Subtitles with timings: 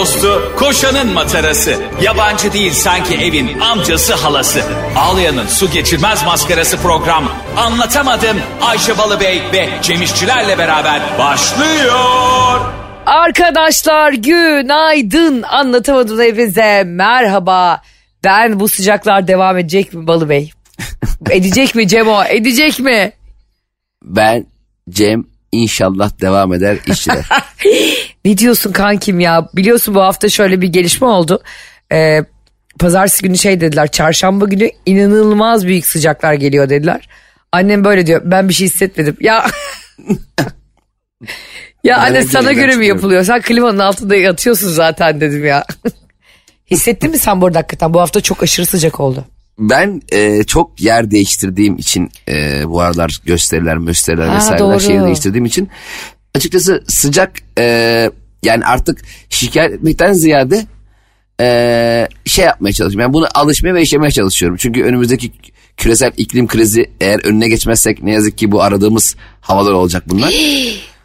[0.00, 1.76] dostu, koşanın matarası.
[2.02, 4.62] Yabancı değil sanki evin amcası halası.
[4.96, 7.32] Ağlayan'ın su geçirmez maskarası program.
[7.56, 12.60] Anlatamadım Ayşe Balıbey ve Cemişçilerle beraber başlıyor.
[13.06, 17.82] Arkadaşlar günaydın anlatamadım hepinize merhaba.
[18.24, 20.52] Ben bu sıcaklar devam edecek mi Balı Bey?
[21.30, 23.12] edecek mi Cemo edecek mi?
[24.02, 24.46] Ben
[24.90, 27.24] Cem inşallah devam eder işçiler.
[28.24, 31.42] Ne diyorsun kankim ya biliyorsun bu hafta şöyle bir gelişme oldu.
[31.92, 32.24] Ee,
[32.78, 37.08] pazartesi günü şey dediler çarşamba günü inanılmaz büyük sıcaklar geliyor dediler.
[37.52, 39.46] Annem böyle diyor ben bir şey hissetmedim ya.
[41.84, 45.64] ya anne Merak sana göre mi yapılıyor sen klimanın altında yatıyorsun zaten dedim ya.
[46.70, 49.24] Hissettin mi sen bu arada hakikaten bu hafta çok aşırı sıcak oldu.
[49.58, 54.80] ben e, çok yer değiştirdiğim için e, bu aralar gösteriler gösteriler Ha, vesaireler doğru.
[54.80, 55.68] şehir değiştirdiğim için
[56.34, 58.10] açıkçası sıcak e,
[58.42, 58.98] yani artık
[59.30, 60.66] şikayet etmekten ziyade
[61.40, 63.00] e, şey yapmaya çalışıyorum.
[63.00, 64.56] Yani buna alışmaya ve yaşamaya çalışıyorum.
[64.60, 65.32] Çünkü önümüzdeki
[65.76, 70.34] küresel iklim krizi eğer önüne geçmezsek ne yazık ki bu aradığımız havalar olacak bunlar.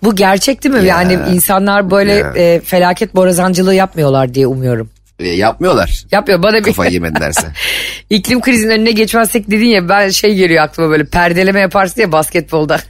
[0.03, 0.80] Bu gerçek değil mi?
[0.80, 2.33] Ya, yani insanlar böyle ya.
[2.36, 4.89] e, felaket borazancılığı yapmıyorlar diye umuyorum.
[5.19, 6.06] E, yapmıyorlar.
[6.11, 7.47] Yapıyor bana bir Kafayı yemedilerse.
[8.09, 12.80] iklim krizinin önüne geçmezsek dedin ya ben şey geliyor aklıma böyle perdeleme yaparsın ya basketbolda.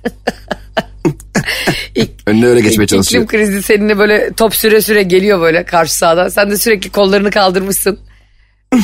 [2.28, 3.28] Önüne öyle geçmeye İklim çalışıyor.
[3.28, 6.28] krizi seninle böyle top süre süre geliyor böyle karşı sahadan.
[6.30, 8.00] Sen de sürekli kollarını kaldırmışsın.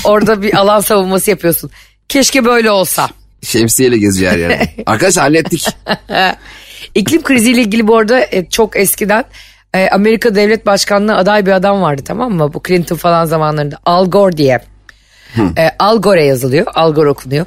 [0.03, 1.71] Orada bir alan savunması yapıyorsun.
[2.09, 3.09] Keşke böyle olsa.
[3.43, 4.69] Şemsiyeyle geziyor her yerde.
[4.85, 5.67] Arkadaşlar hallettik.
[6.95, 9.23] İklim kriziyle ilgili bu arada e, çok eskiden
[9.73, 12.53] e, Amerika Devlet Başkanlığı aday bir adam vardı tamam mı?
[12.53, 13.77] Bu Clinton falan zamanlarında.
[13.85, 14.59] Al Gore diye.
[15.57, 16.65] E, Al Gore yazılıyor.
[16.75, 17.45] Al Gore okunuyor.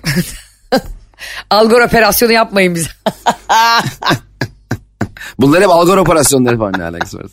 [1.50, 2.90] Al Gore operasyonu yapmayın bize.
[5.38, 7.26] Bunlar hep algor operasyonları falan ne alakası var?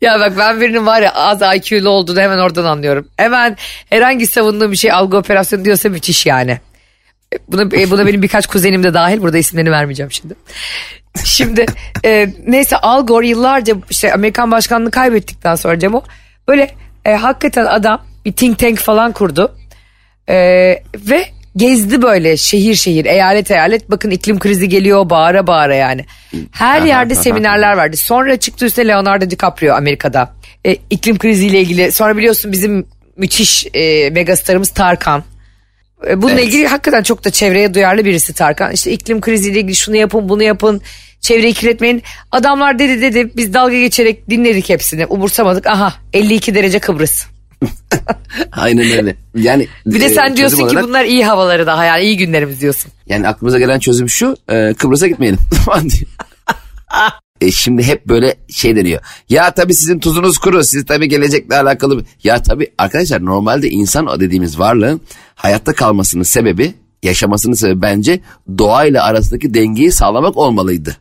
[0.00, 3.08] ya bak ben birinin var ya az IQ'lu olduğunu hemen oradan anlıyorum.
[3.16, 3.56] Hemen
[3.90, 6.50] herhangi savunduğum bir şey algı operasyonu diyorsa müthiş yani.
[7.34, 9.20] E, Buna, e, buna benim birkaç kuzenim de dahil.
[9.20, 10.34] Burada isimlerini vermeyeceğim şimdi.
[11.24, 11.66] Şimdi
[12.04, 16.02] e, neyse Al Gore yıllarca işte Amerikan başkanlığı kaybettikten sonra Cemo
[16.48, 16.74] böyle
[17.04, 19.56] e, hakikaten adam bir think tank falan kurdu.
[20.28, 20.36] E,
[20.94, 26.04] ve gezdi böyle şehir şehir eyalet eyalet bakın iklim krizi geliyor bağıra bağıra yani.
[26.52, 27.96] Her yerde seminerler verdi.
[27.96, 30.32] Sonra çıktı üstüne Leonardo DiCaprio Amerika'da.
[30.66, 35.24] E, iklim kriziyle ilgili sonra biliyorsun bizim müthiş e, megastarımız Tarkan.
[36.08, 36.44] E, Bununla Evet.
[36.44, 38.72] ilgili hakikaten çok da çevreye duyarlı birisi Tarkan.
[38.72, 40.82] İşte iklim kriziyle ilgili şunu yapın bunu yapın.
[41.20, 42.02] Çevreyi kirletmeyin.
[42.32, 45.06] Adamlar dedi dedi biz dalga geçerek dinledik hepsini.
[45.06, 45.66] Umursamadık.
[45.66, 47.26] Aha 52 derece Kıbrıs.
[48.52, 49.16] Aynen öyle.
[49.34, 52.16] Yani Bir de e, sen çözüm diyorsun ki olarak- bunlar iyi havaları daha yani iyi
[52.16, 52.92] günlerimiz diyorsun.
[53.06, 55.38] Yani aklımıza gelen çözüm şu e, Kıbrıs'a gitmeyelim.
[57.40, 59.00] e, şimdi hep böyle şey deniyor.
[59.28, 60.64] Ya tabii sizin tuzunuz kuru.
[60.64, 62.04] Siz tabii gelecekle alakalı.
[62.24, 65.00] Ya tabii arkadaşlar normalde insan dediğimiz varlığın
[65.34, 68.20] hayatta kalmasının sebebi yaşamasının sebebi bence
[68.58, 70.96] doğayla arasındaki dengeyi sağlamak olmalıydı.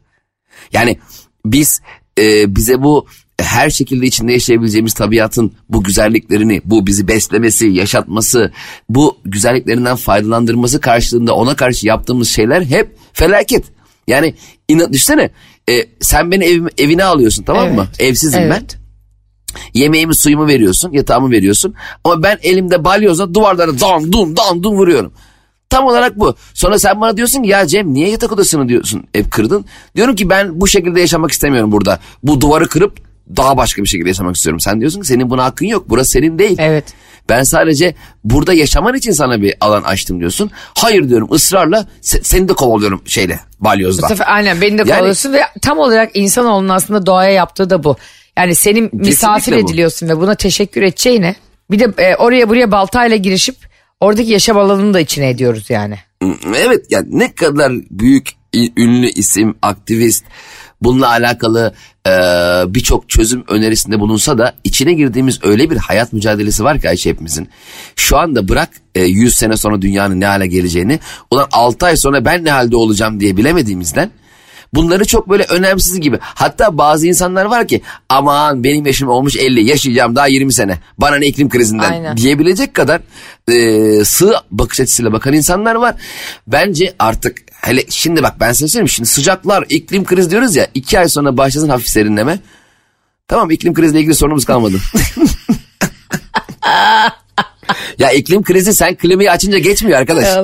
[0.74, 1.00] Yani
[1.46, 1.82] biz
[2.20, 3.08] e, bize bu
[3.42, 8.52] her şekilde içinde yaşayabileceğimiz tabiatın bu güzelliklerini, bu bizi beslemesi, yaşatması,
[8.90, 13.64] bu güzelliklerinden faydalandırması karşılığında ona karşı yaptığımız şeyler hep felaket.
[14.08, 14.36] Yani
[14.68, 15.30] inan, düşünsene
[15.70, 17.88] e, sen beni ev, evine alıyorsun tamam mı?
[17.90, 18.02] Evet.
[18.10, 18.48] Evsizim ben.
[18.50, 18.78] Evet.
[19.74, 21.76] Yemeğimi suyumu veriyorsun yatağımı veriyorsun.
[22.04, 25.14] Ama ben elimde balyozla duvarlara dam dum dam dum vuruyorum.
[25.70, 26.36] Tam olarak bu.
[26.54, 29.66] Sonra sen bana diyorsun ki ya Cem niye yatak odasını diyorsun hep kırdın.
[29.96, 32.00] Diyorum ki ben bu şekilde yaşamak istemiyorum burada.
[32.24, 34.60] Bu duvarı kırıp daha başka bir şekilde yaşamak istiyorum.
[34.60, 35.86] Sen diyorsun ki senin buna hakkın yok.
[35.90, 36.58] Burası senin değil.
[36.60, 36.86] Evet.
[37.30, 40.52] Ben sadece burada yaşaman için sana bir alan açtım diyorsun.
[40.78, 44.08] Hayır diyorum ısrarla se- seni de kovalıyorum şeyle balyozla.
[44.08, 47.96] Sefer aynen beni de Yani- kovalıyorsun ve tam olarak insanoğlunun aslında doğaya yaptığı da bu.
[48.38, 49.56] Yani senin misafir bu.
[49.56, 51.36] ediliyorsun ve buna teşekkür edeceğine
[51.72, 53.56] bir de e, oraya buraya baltayla girişip
[54.00, 56.00] oradaki yaşam alanını da içine ediyoruz yani.
[56.56, 58.30] Evet yani ne kadar büyük
[58.78, 60.26] ünlü isim, aktivist
[60.82, 61.74] bununla alakalı
[62.08, 62.12] e,
[62.74, 67.50] birçok çözüm önerisinde bulunsa da içine girdiğimiz öyle bir hayat mücadelesi var ki Ayşe hepimizin.
[67.96, 71.00] Şu anda bırak e, 100 sene sonra dünyanın ne hale geleceğini
[71.32, 74.12] ulan 6 ay sonra ben ne halde olacağım diye bilemediğimizden
[74.74, 76.18] Bunları çok böyle önemsiz gibi.
[76.22, 80.78] Hatta bazı insanlar var ki aman benim yaşım olmuş 50 yaşayacağım daha 20 sene.
[80.98, 82.18] Bana ne iklim krizinden Aynen.
[82.18, 83.02] diyebilecek kadar
[83.52, 85.96] e, sığ bakış açısıyla bakan insanlar var.
[86.48, 91.00] Bence artık hele şimdi bak ben size söyleyeyim şimdi sıcaklar iklim krizi diyoruz ya iki
[91.00, 92.40] ay sonra başlasın hafif serinleme.
[93.28, 94.78] Tamam iklim krizle ilgili sorunumuz kalmadı.
[97.98, 100.28] ya iklim krizi sen klimayı açınca geçmiyor arkadaş.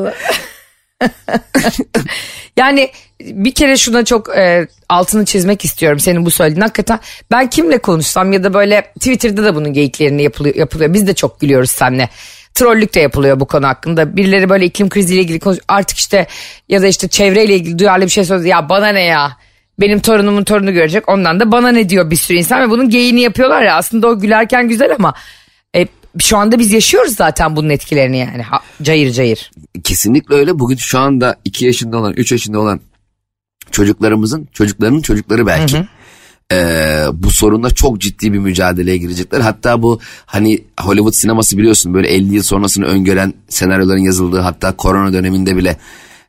[2.58, 6.62] Yani bir kere şuna çok e, altını çizmek istiyorum senin bu söylediğin.
[6.62, 7.00] Hakikaten
[7.32, 10.56] ben kimle konuşsam ya da böyle Twitter'da da bunun geyiklerini yapılıyor.
[10.56, 10.94] yapılıyor.
[10.94, 12.10] Biz de çok gülüyoruz seninle.
[12.56, 14.16] Trollük de yapılıyor bu konu hakkında.
[14.18, 16.28] Birileri böyle iklim kriziyle ilgili konuş artık işte
[16.69, 18.50] ya da işte çevreyle ilgili duyarlı bir şey söylüyor.
[18.50, 19.38] Ya bana ne ya?
[19.80, 21.10] Benim torunumun torunu görecek.
[21.10, 23.75] Ondan da bana ne diyor bir sürü insan ve bunun geyiğini yapıyorlar ya.
[23.75, 25.13] Aslında o gülerken güzel ama
[25.75, 25.88] e,
[26.19, 28.42] şu anda biz yaşıyoruz zaten bunun etkilerini yani.
[28.42, 29.51] Ha, cayır cayır.
[29.84, 30.60] Kesinlikle öyle.
[30.60, 32.80] Bugün şu anda 2 yaşında olan, 3 yaşında olan
[33.72, 35.86] çocuklarımızın, çocuklarının çocukları belki.
[36.52, 39.40] Ee, bu sorunla çok ciddi bir mücadeleye girecekler.
[39.40, 45.14] Hatta bu hani Hollywood sineması biliyorsun böyle 50 yıl sonrasını öngören senaryoların yazıldığı hatta korona
[45.14, 45.78] döneminde bile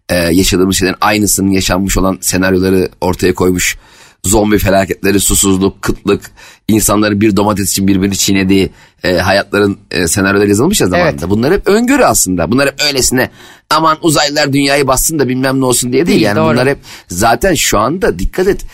[0.09, 3.77] e, yaşadığımız şeylerin aynısının yaşanmış olan senaryoları ortaya koymuş.
[4.25, 6.31] Zombi felaketleri, susuzluk, kıtlık,
[6.69, 8.71] insanların bir domates için birbirini çiğnediği
[9.05, 11.17] e, hayatların e, senaryoları yazılmış ya zamanında.
[11.21, 11.31] Evet.
[11.31, 12.51] Bunlar hep öngörü aslında.
[12.51, 13.31] Bunlar hep öylesine
[13.71, 16.17] aman uzaylılar dünyayı bassın da bilmem ne olsun diye değil.
[16.17, 16.53] Değil, yani doğru.
[16.53, 16.79] bunlar hep
[17.09, 18.67] zaten şu anda dikkat et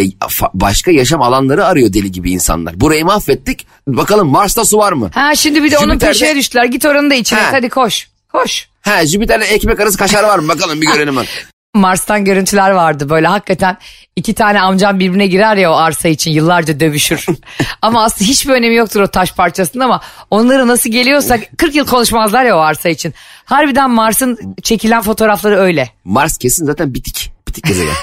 [0.00, 0.10] e,
[0.54, 2.80] başka yaşam alanları arıyor deli gibi insanlar.
[2.80, 3.66] Burayı mahvettik.
[3.88, 5.10] Bakalım Mars'ta su var mı?
[5.14, 6.64] Ha şimdi bir de onun Jüpiter'de- peşine düştüler.
[6.64, 7.48] Git oranın da içine Ha.
[7.52, 8.08] hadi koş.
[8.32, 8.68] Koş.
[8.82, 10.48] Ha Jüpiter'de ekmek arası kaşar var mı?
[10.48, 11.16] Bakalım bir görelim.
[11.16, 11.26] bak.
[11.74, 13.76] Mars'tan görüntüler vardı böyle hakikaten
[14.16, 17.26] iki tane amcam birbirine girer ya o arsa için yıllarca dövüşür.
[17.82, 20.00] ama aslında hiçbir önemi yoktur o taş parçasının ama
[20.30, 23.14] onları nasıl geliyorsa 40 yıl konuşmazlar ya o arsa için.
[23.44, 25.90] Harbiden Mars'ın çekilen fotoğrafları öyle.
[26.04, 27.30] Mars kesin zaten bitik.
[27.48, 27.94] Bitik gezegen.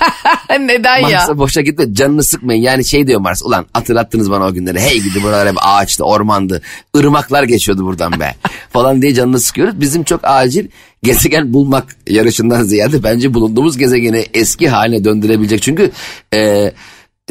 [0.67, 1.09] Neden ya?
[1.09, 2.61] Mars'a boşa gitme canını sıkmayın.
[2.61, 4.79] Yani şey diyor Mars ulan hatırlattınız bana o günleri.
[4.79, 6.61] Hey gidi buralar hep ağaçtı ormandı.
[6.97, 8.35] ırmaklar geçiyordu buradan be.
[8.69, 9.81] Falan diye canını sıkıyoruz.
[9.81, 10.67] Bizim çok acil
[11.03, 15.61] gezegen bulmak yarışından ziyade bence bulunduğumuz gezegeni eski haline döndürebilecek.
[15.61, 15.91] Çünkü
[16.33, 16.71] e,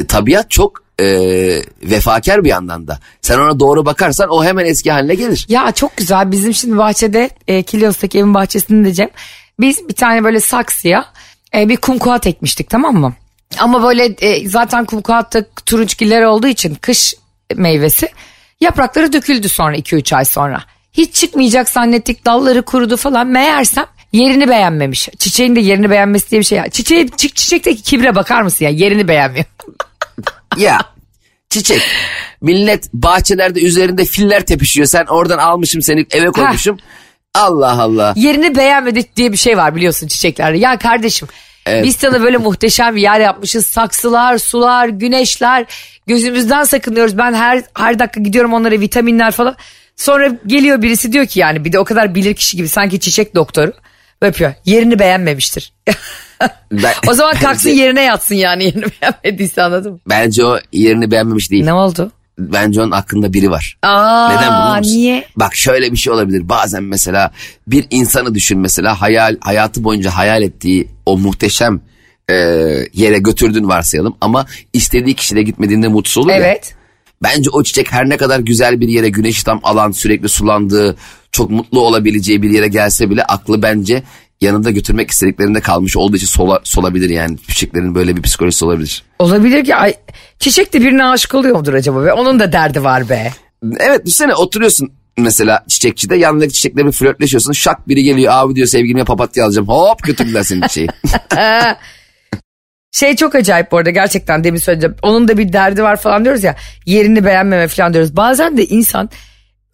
[0.07, 1.05] tabiat çok e,
[1.83, 2.99] vefakar bir yandan da.
[3.21, 5.45] Sen ona doğru bakarsan o hemen eski haline gelir.
[5.49, 9.09] Ya çok güzel bizim şimdi bahçede e, Kilios'taki evin bahçesinde Cem
[9.59, 11.05] biz bir tane böyle saksıya
[11.55, 13.13] e, bir kumkuat ekmiştik tamam mı?
[13.59, 17.13] Ama böyle e, zaten kumkuatta turunçgiller olduğu için kış
[17.55, 18.09] meyvesi
[18.61, 20.63] yaprakları döküldü sonra 2-3 ay sonra.
[20.93, 25.09] Hiç çıkmayacak zannettik dalları kurudu falan meğersem yerini beğenmemiş.
[25.19, 26.69] Çiçeğin de yerini beğenmesi diye bir şey.
[26.71, 29.45] Çiçeği, çi- çiçekteki kibre bakar mısın ya yerini beğenmiyor.
[30.57, 30.79] Ya
[31.49, 31.81] çiçek
[32.41, 34.87] millet bahçelerde üzerinde filler tepişiyor.
[34.87, 36.77] Sen oradan almışım seni eve koymuşum.
[37.35, 38.13] Allah Allah.
[38.15, 40.57] yerini beğenmedi diye bir şey var biliyorsun çiçeklerde.
[40.57, 41.27] Ya kardeşim
[41.65, 41.83] Evet.
[41.85, 43.65] biz sana böyle muhteşem bir yer yapmışız.
[43.67, 45.65] Saksılar, sular, güneşler.
[46.07, 47.17] Gözümüzden sakınıyoruz.
[47.17, 49.55] Ben her her dakika gidiyorum onlara vitaminler falan.
[49.95, 53.35] Sonra geliyor birisi diyor ki yani bir de o kadar bilir kişi gibi sanki çiçek
[53.35, 53.73] doktoru.
[54.21, 54.53] Öpüyor.
[54.65, 55.73] Yerini beğenmemiştir.
[56.71, 59.99] Ben- o zaman kalksın bence, yerine yatsın yani yerini beğenmediyse anladın mı?
[60.09, 61.63] bence o yerini beğenmemiş değil.
[61.65, 62.11] Ne oldu?
[62.39, 63.77] Bence onun aklında biri var.
[63.83, 64.93] Aa, Neden biliyor musun?
[64.93, 65.25] Niye?
[65.35, 66.49] Bak şöyle bir şey olabilir.
[66.49, 67.31] Bazen mesela
[67.67, 71.81] bir insanı düşün mesela hayal hayatı boyunca hayal ettiği o muhteşem
[72.29, 72.33] e,
[72.93, 76.37] yere götürdün varsayalım ama istediği kişide gitmediğinde mutsuz olur ya.
[76.37, 76.75] Evet.
[77.23, 80.95] Bence o çiçek her ne kadar güzel bir yere güneşi tam alan sürekli sulandığı
[81.31, 84.03] çok mutlu olabileceği bir yere gelse bile aklı bence
[84.45, 87.37] yanında götürmek istediklerinde kalmış olduğu için sola, solabilir yani.
[87.37, 89.03] Çiçeklerin böyle bir psikolojisi olabilir.
[89.19, 89.93] Olabilir ki ay,
[90.39, 92.03] çiçek de birine aşık oluyor mudur acaba?
[92.03, 93.31] Ve onun da derdi var be.
[93.79, 97.51] Evet düşünsene oturuyorsun mesela çiçekçide yanındaki çiçekle bir flörtleşiyorsun.
[97.51, 99.67] Şak biri geliyor abi diyor sevgilime papatya alacağım.
[99.67, 100.87] Hop götürdüler senin çiçeği.
[102.91, 104.95] Şey çok acayip bu arada gerçekten demin söyleyeceğim.
[105.01, 106.55] Onun da bir derdi var falan diyoruz ya.
[106.85, 108.15] Yerini beğenmeme falan diyoruz.
[108.15, 109.09] Bazen de insan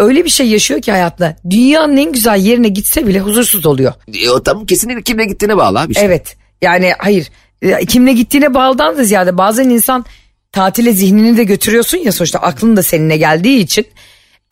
[0.02, 1.36] öyle bir şey yaşıyor ki hayatında.
[1.50, 3.94] Dünyanın en güzel yerine gitse bile huzursuz oluyor.
[4.24, 6.06] e, o tam kesinlikle kimle gittiğine bağlı abi işte.
[6.06, 7.30] Evet yani hayır
[7.62, 10.06] E, kimle gittiğine bağlıdan da ziyade bazen insan
[10.52, 13.86] tatile zihnini de götürüyorsun ya sonuçta aklın da seninle geldiği için.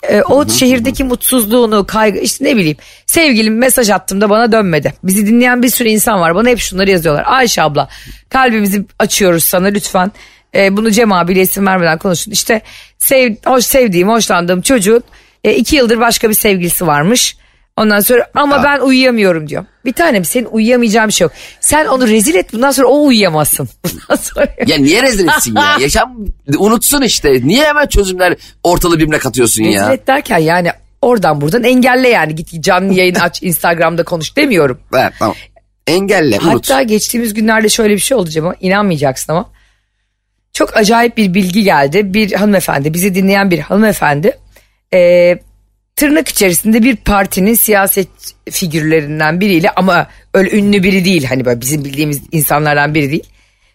[0.10, 4.94] e, o şehirdeki mutsuzluğunu, kaygı işte ne bileyim sevgilim mesaj attığımda bana dönmedi.
[5.04, 7.24] Bizi dinleyen bir sürü insan var bana hep şunları yazıyorlar.
[7.28, 7.90] Ayşe abla
[8.30, 10.12] kalbimizi açıyoruz sana lütfen
[10.56, 12.32] e, bunu Cem abiyle isim vermeden konuşun.
[12.32, 12.62] İşte
[12.98, 15.04] sev, hoş sevdiğim, hoşlandığım çocuğun
[15.44, 17.38] e, iki yıldır başka bir sevgilisi varmış.
[17.78, 18.64] Ondan sonra ama Ha.
[18.64, 19.66] ben uyuyamıyorum diyor.
[19.86, 21.32] Bir tanem senin uyuyamayacağın bir şey yok.
[21.60, 23.70] Sen onu rezil et bundan sonra o uyuyamazsın.
[23.84, 25.78] Bundan sonra Ya niye rezil etsin ya?
[25.80, 26.18] Yaşam
[26.58, 27.34] unutsun işte.
[27.44, 29.94] Niye hemen çözümler ortalığı birbirine katıyorsun rezil ya?
[29.94, 30.70] et derken yani
[31.02, 32.36] oradan buradan engelle yani.
[32.36, 34.80] Git canlı yayın aç Instagram'da konuş demiyorum.
[34.94, 35.36] Evet, tamam.
[35.88, 36.70] Engelle unut.
[36.70, 39.50] Hatta geçtiğimiz günlerde şöyle bir şey olacak ama inanmayacaksın ama.
[40.54, 42.14] Çok acayip bir bilgi geldi.
[42.14, 44.38] Bir hanımefendi bizi dinleyen bir hanımefendi
[44.94, 45.36] e,
[45.96, 48.08] tırnak içerisinde bir partinin siyaset
[48.52, 53.30] figürlerinden biriyle ama öyle ünlü biri değil hani böyle bizim bildiğimiz insanlardan biri değil.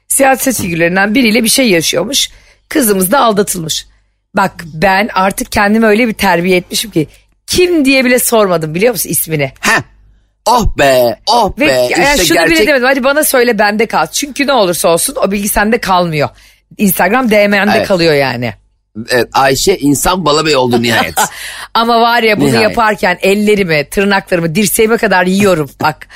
[0.09, 2.31] Siyaset figürlerinden biriyle bir şey yaşıyormuş.
[2.69, 3.87] Kızımız da aldatılmış.
[4.37, 7.07] Bak ben artık kendimi öyle bir terbiye etmişim ki
[7.47, 9.53] kim diye bile sormadım biliyor musun ismini.
[9.61, 9.83] Heh.
[10.47, 12.67] Oh be oh Ve be yani işte şunu bile gerçek.
[12.69, 14.07] demedim hadi bana söyle bende kal.
[14.07, 16.29] Çünkü ne olursa olsun o bilgi sende kalmıyor.
[16.79, 17.89] Instagram DM'nde Evet.
[17.89, 18.55] kalıyor yani.
[19.11, 21.15] Evet, Ayşe insan balabey oldu nihayet.
[21.75, 22.69] Ama var ya bunu Nihayet.
[22.71, 26.09] yaparken ellerimi, tırnaklarımı, dirseğime kadar yiyorum bak.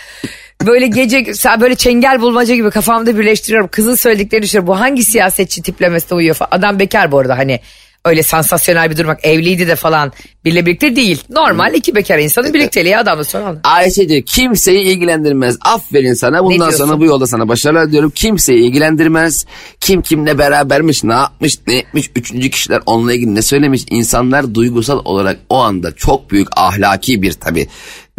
[0.66, 1.24] Böyle gece
[1.60, 3.68] böyle çengel bulmaca gibi kafamda birleştiriyorum.
[3.68, 4.66] Kızın söylediklerini düşünüyorum.
[4.66, 6.50] Bu hangi siyasetçi tiplemesine uyuyor falan.
[6.52, 7.60] Adam bekar bu arada hani
[8.08, 10.12] öyle sansasyonel bir durmak evliydi de falan
[10.44, 11.22] biriyle birlikte değil.
[11.30, 13.60] Normal iki bekar insanın birlikteliği adamla sonra.
[13.64, 15.56] Ayşe diyor kimseyi ilgilendirmez.
[15.60, 18.10] Aferin sana bundan sonra bu yolda sana başarılar diyorum.
[18.14, 19.46] Kimseyi ilgilendirmez.
[19.80, 22.10] Kim kimle berabermiş ne yapmış ne etmiş.
[22.16, 23.84] Üçüncü kişiler onunla ilgili ne söylemiş.
[23.90, 27.68] İnsanlar duygusal olarak o anda çok büyük ahlaki bir tabi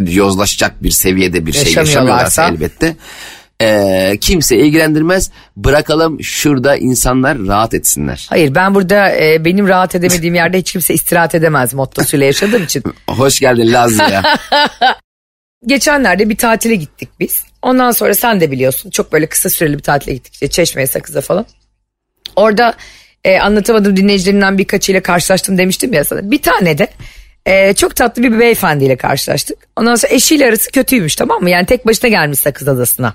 [0.00, 2.96] yozlaşacak bir seviyede bir şey yaşamıyorlarsa elbette.
[3.60, 5.30] Ee, kimse ilgilendirmez.
[5.56, 8.26] Bırakalım şurada insanlar rahat etsinler.
[8.30, 12.82] Hayır ben burada e, benim rahat edemediğim yerde hiç kimse istirahat edemez mottosuyla yaşadığım için.
[13.08, 14.22] Hoş geldin Lazlı'ya.
[15.66, 17.44] Geçenlerde bir tatile gittik biz.
[17.62, 20.32] Ondan sonra sen de biliyorsun çok böyle kısa süreli bir tatile gittik.
[20.32, 21.46] İşte Çeşme'ye Sakız'a falan.
[22.36, 22.74] Orada
[23.24, 26.30] e, anlatamadığım dinleyicilerimden birkaçıyla karşılaştım demiştim ya sana.
[26.30, 26.88] Bir tane de
[27.46, 29.58] e, çok tatlı bir beyefendiyle karşılaştık.
[29.76, 31.50] Ondan sonra eşiyle arası kötüymüş tamam mı?
[31.50, 33.14] Yani tek başına gelmiş Sakız Adası'na.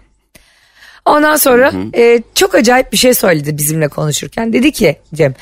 [1.05, 4.53] Ondan sonra e, çok acayip bir şey söyledi bizimle konuşurken.
[4.53, 5.33] Dedi ki Cem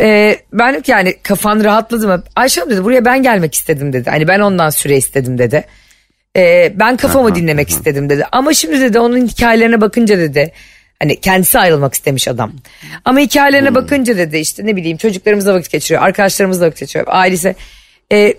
[0.00, 2.22] e, ben yani kafan rahatladı mı?
[2.36, 4.10] Ayşe Hanım dedi buraya ben gelmek istedim dedi.
[4.10, 5.64] Hani ben ondan süre istedim dedi.
[6.36, 8.24] E, ben kafamı dinlemek istedim dedi.
[8.32, 10.52] Ama şimdi dedi onun hikayelerine bakınca dedi.
[11.00, 12.52] Hani kendisi ayrılmak istemiş adam.
[13.04, 16.02] Ama hikayelerine bakınca dedi işte ne bileyim çocuklarımızla vakit geçiriyor.
[16.02, 17.06] Arkadaşlarımızla vakit geçiriyor.
[17.10, 17.56] Ailesi.
[18.12, 18.34] E,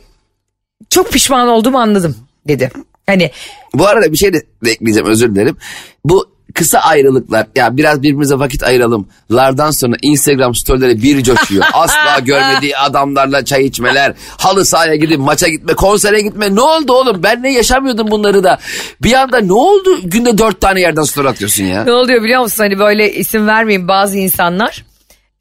[0.89, 2.71] çok pişman olduğumu anladım dedi.
[3.05, 3.31] Hani
[3.73, 5.57] Bu arada bir şey de ekleyeceğim özür dilerim.
[6.05, 9.07] Bu kısa ayrılıklar ya biraz birbirimize vakit ayıralım.
[9.31, 11.65] Lardan sonra Instagram storyleri bir coşuyor.
[11.73, 16.55] Asla görmediği adamlarla çay içmeler, halı sahaya gidip maça gitme, konsere gitme.
[16.55, 17.23] Ne oldu oğlum?
[17.23, 18.59] Ben ne yaşamıyordum bunları da.
[19.03, 19.99] Bir anda ne oldu?
[20.03, 21.83] Günde dört tane yerden story atıyorsun ya.
[21.83, 22.63] Ne oluyor biliyor musun?
[22.63, 24.85] Hani böyle isim vermeyeyim bazı insanlar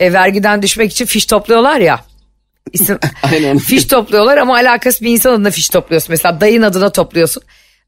[0.01, 2.01] e, vergiden düşmek için fiş topluyorlar ya.
[2.73, 3.59] İsim, Aynen.
[3.59, 6.07] fiş topluyorlar ama alakası bir insan adına fiş topluyorsun.
[6.11, 7.43] Mesela dayın adına topluyorsun.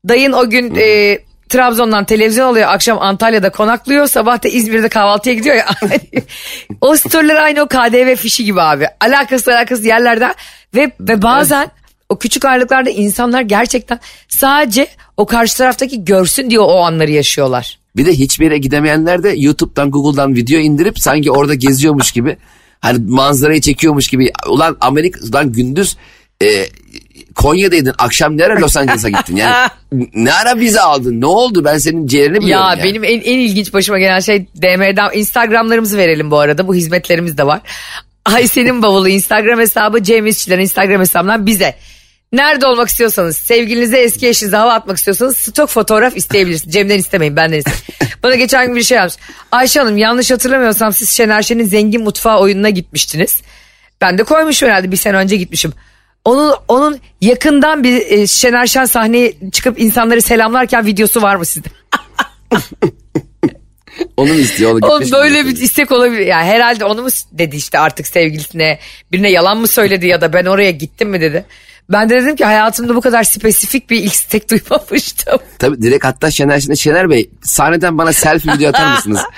[0.09, 1.19] Dayın o gün e,
[1.51, 2.69] Trabzon'dan televizyon alıyor.
[2.69, 4.07] Akşam Antalya'da konaklıyor.
[4.07, 5.67] Sabah da İzmir'de kahvaltıya gidiyor ya.
[6.81, 8.87] o storyler aynı o KDV fişi gibi abi.
[9.01, 10.35] Alakası alakası yerlerden
[10.75, 11.71] ve, ve bazen
[12.09, 17.79] o küçük aylıklarda insanlar gerçekten sadece o karşı taraftaki görsün diye o anları yaşıyorlar.
[17.97, 22.37] Bir de hiçbir yere gidemeyenler de YouTube'dan Google'dan video indirip sanki orada geziyormuş gibi
[22.81, 25.97] hani manzarayı çekiyormuş gibi ulan Amerika'dan gündüz
[26.43, 26.67] e,
[27.43, 29.69] Konya'daydın akşam ne ara Los Angeles'a gittin yani
[30.15, 32.85] ne ara vize aldın ne oldu ben senin ciğerini biliyorum Ya yani.
[32.85, 37.47] benim en, en ilginç başıma gelen şey DM'den Instagramlarımızı verelim bu arada bu hizmetlerimiz de
[37.47, 37.61] var.
[38.25, 41.75] Ayşe'nin bavulu Instagram hesabı Cem İşçilerin Instagram hesabından bize.
[42.33, 46.75] Nerede olmak istiyorsanız sevgilinize eski eşinize hava atmak istiyorsanız stok fotoğraf isteyebilirsiniz.
[46.75, 47.79] Cem'den istemeyin benden isteyin.
[48.23, 49.15] Bana geçen gün bir şey yapmış.
[49.53, 53.43] Ayşe Hanım yanlış hatırlamıyorsam siz Şener Şen'in zengin mutfağı oyununa gitmiştiniz.
[54.01, 55.73] Ben de koymuşum herhalde bir sene önce gitmişim.
[56.25, 61.69] Onun onun yakından bir e, Şener Şen sahneye çıkıp insanları selamlarken videosu var mı sizde?
[64.17, 64.71] Onu mu istiyor?
[64.73, 66.27] O da Oğlum böyle bir istek olabilir.
[66.27, 68.79] Yani herhalde onu mu dedi işte artık sevgilisine
[69.13, 71.45] birine yalan mı söyledi ya da ben oraya gittim mi dedi.
[71.91, 75.39] Ben de dedim ki hayatımda bu kadar spesifik bir istek duymamıştım.
[75.59, 79.21] Tabii direkt hatta Şener, Şener Bey sahneden bana selfie video atar mısınız?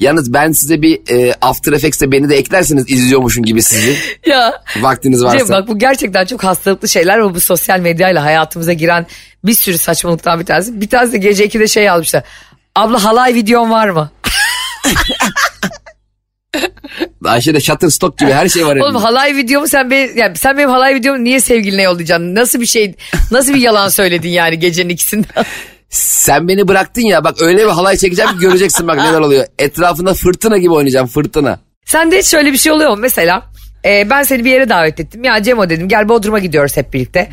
[0.00, 3.96] Yalnız ben size bir e, After Effects'te beni de eklerseniz izliyormuşum gibi sizi.
[4.26, 5.38] ya Vaktiniz varsa.
[5.38, 9.06] Cem, bak bu gerçekten çok hastalıklı şeyler ve bu sosyal medyayla hayatımıza giren
[9.44, 10.80] bir sürü saçmalıktan bir tanesi.
[10.80, 12.22] Bir tanesi de gece 2'de şey almışlar.
[12.74, 14.10] Abla halay videon var mı?
[17.24, 18.76] Ayşe'de Shutterstock gibi her şey var.
[18.76, 18.98] Oğlum elimde.
[18.98, 22.34] halay videomu sen be, yani sen benim halay videomu niye sevgiline yollayacaksın?
[22.34, 22.94] Nasıl bir şey
[23.30, 25.26] nasıl bir yalan söyledin yani gecenin ikisinde?
[25.90, 29.46] Sen beni bıraktın ya bak öyle bir halay çekeceğim ki göreceksin bak neler oluyor.
[29.58, 31.58] Etrafında fırtına gibi oynayacağım fırtına.
[31.84, 32.96] Sende hiç şöyle bir şey oluyor mu?
[32.96, 33.42] Mesela
[33.84, 35.24] e, ben seni bir yere davet ettim.
[35.24, 37.30] Ya Cemo dedim gel Bodrum'a gidiyoruz hep birlikte.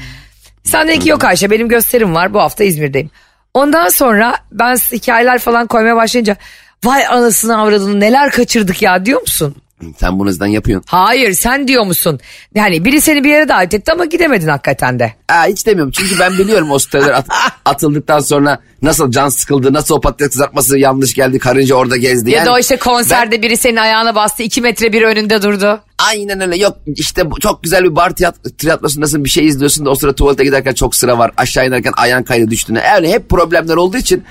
[0.63, 3.09] Sen dedin ki yok Ayşe benim gösterim var bu hafta İzmir'deyim.
[3.53, 6.35] Ondan sonra ben hikayeler falan koymaya başlayınca
[6.83, 9.55] vay anasını avradını neler kaçırdık ya diyor musun?
[9.97, 10.85] Sen bunu yüzden yapıyorsun.
[10.89, 12.19] Hayır sen diyor musun?
[12.55, 15.13] Yani biri seni bir yere davet etti ama gidemedin hakikaten de.
[15.29, 17.27] Aa, hiç demiyorum çünkü ben biliyorum o storyler at-
[17.65, 22.31] atıldıktan sonra nasıl can sıkıldı, nasıl o patates kızartması yanlış geldi, karınca orada gezdi.
[22.31, 25.81] Ya Yani da o işte konserde biri senin ayağına bastı iki metre bir önünde durdu.
[25.99, 29.95] Aynen öyle yok işte çok güzel bir bar tiyat- tiyatrosundasın bir şey izliyorsun da o
[29.95, 31.31] sıra tuvalete giderken çok sıra var.
[31.37, 32.83] Aşağı inerken ayağın kaydı düştüğüne.
[32.95, 34.23] Öyle hep problemler olduğu için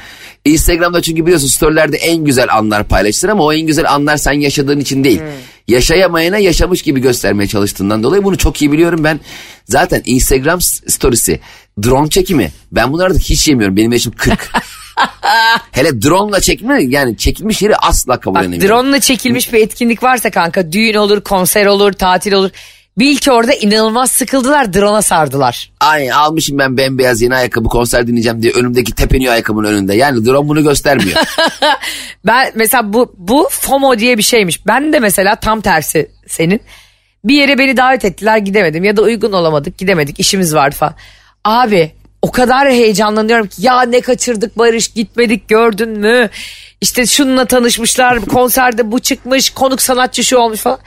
[0.45, 4.81] Instagram'da çünkü biliyorsun storylerde en güzel anlar paylaştır ama o en güzel anlar sen yaşadığın
[4.81, 5.21] için değil.
[5.69, 9.21] Yaşayamayana yaşamış gibi göstermeye çalıştığından dolayı bunu çok iyi biliyorum ben.
[9.65, 11.41] Zaten Instagram storiesi,
[11.83, 13.77] drone çekimi ben bunları da hiç yemiyorum.
[13.77, 14.51] Benim yaşım 40.
[15.73, 18.69] Hele drone'la çekme yani çekilmiş yeri asla kabul edemiyorum.
[18.69, 22.51] drone'la çekilmiş bir etkinlik varsa kanka düğün olur, konser olur, tatil olur.
[22.99, 25.71] Bil ki orada inanılmaz sıkıldılar drone'a sardılar.
[25.81, 29.95] Ay almışım ben bembeyaz yeni ayakkabı konser dinleyeceğim diye önümdeki tepeniyor ayakkabının önünde.
[29.95, 31.19] Yani drone bunu göstermiyor.
[32.27, 34.67] Ben mesela bu bu FOMO diye bir şeymiş.
[34.67, 36.61] Ben de mesela tam tersi senin.
[37.25, 40.95] Bir yere beni davet ettiler gidemedim ya da uygun olamadık gidemedik işimiz vardı falan.
[41.45, 46.31] Abi o kadar heyecanlanıyorum ki ya ne kaçırdık Barış gitmedik gördün mü?
[46.81, 50.79] İşte şununla tanışmışlar konserde bu çıkmış konuk sanatçı şu olmuş falan.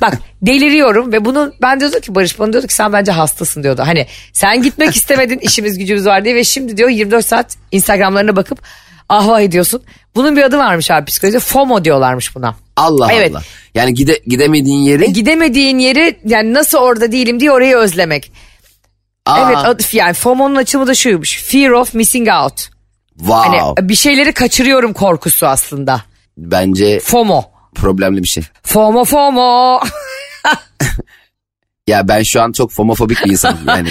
[0.00, 3.82] Bak deliriyorum ve bunu ben diyordum ki Barış bana diyordu ki sen bence hastasın diyordu.
[3.86, 8.62] Hani sen gitmek istemedin işimiz gücümüz var diye ve şimdi diyor 24 saat Instagramlarına bakıp
[9.08, 9.82] ahvah ediyorsun.
[10.14, 12.54] Bunun bir adı varmış abi psikolojide FOMO diyorlarmış buna.
[12.76, 13.30] Allah Evet.
[13.30, 13.42] Allah.
[13.74, 15.12] Yani gide, gidemediğin yeri.
[15.12, 18.32] Gidemediğin yeri yani nasıl orada değilim diye orayı özlemek.
[19.26, 21.42] Aa, Evet yani FOMO'nun açımı da şuymuş.
[21.42, 22.75] Fear of missing out.
[23.18, 23.58] Wow.
[23.76, 26.02] Hani bir şeyleri kaçırıyorum korkusu aslında.
[26.38, 27.44] Bence FOMO.
[27.74, 28.44] problemli bir şey.
[28.62, 29.80] FOMO FOMO.
[31.86, 33.58] Ya ben şu an çok fomofobik bir insanım.
[33.66, 33.88] Yani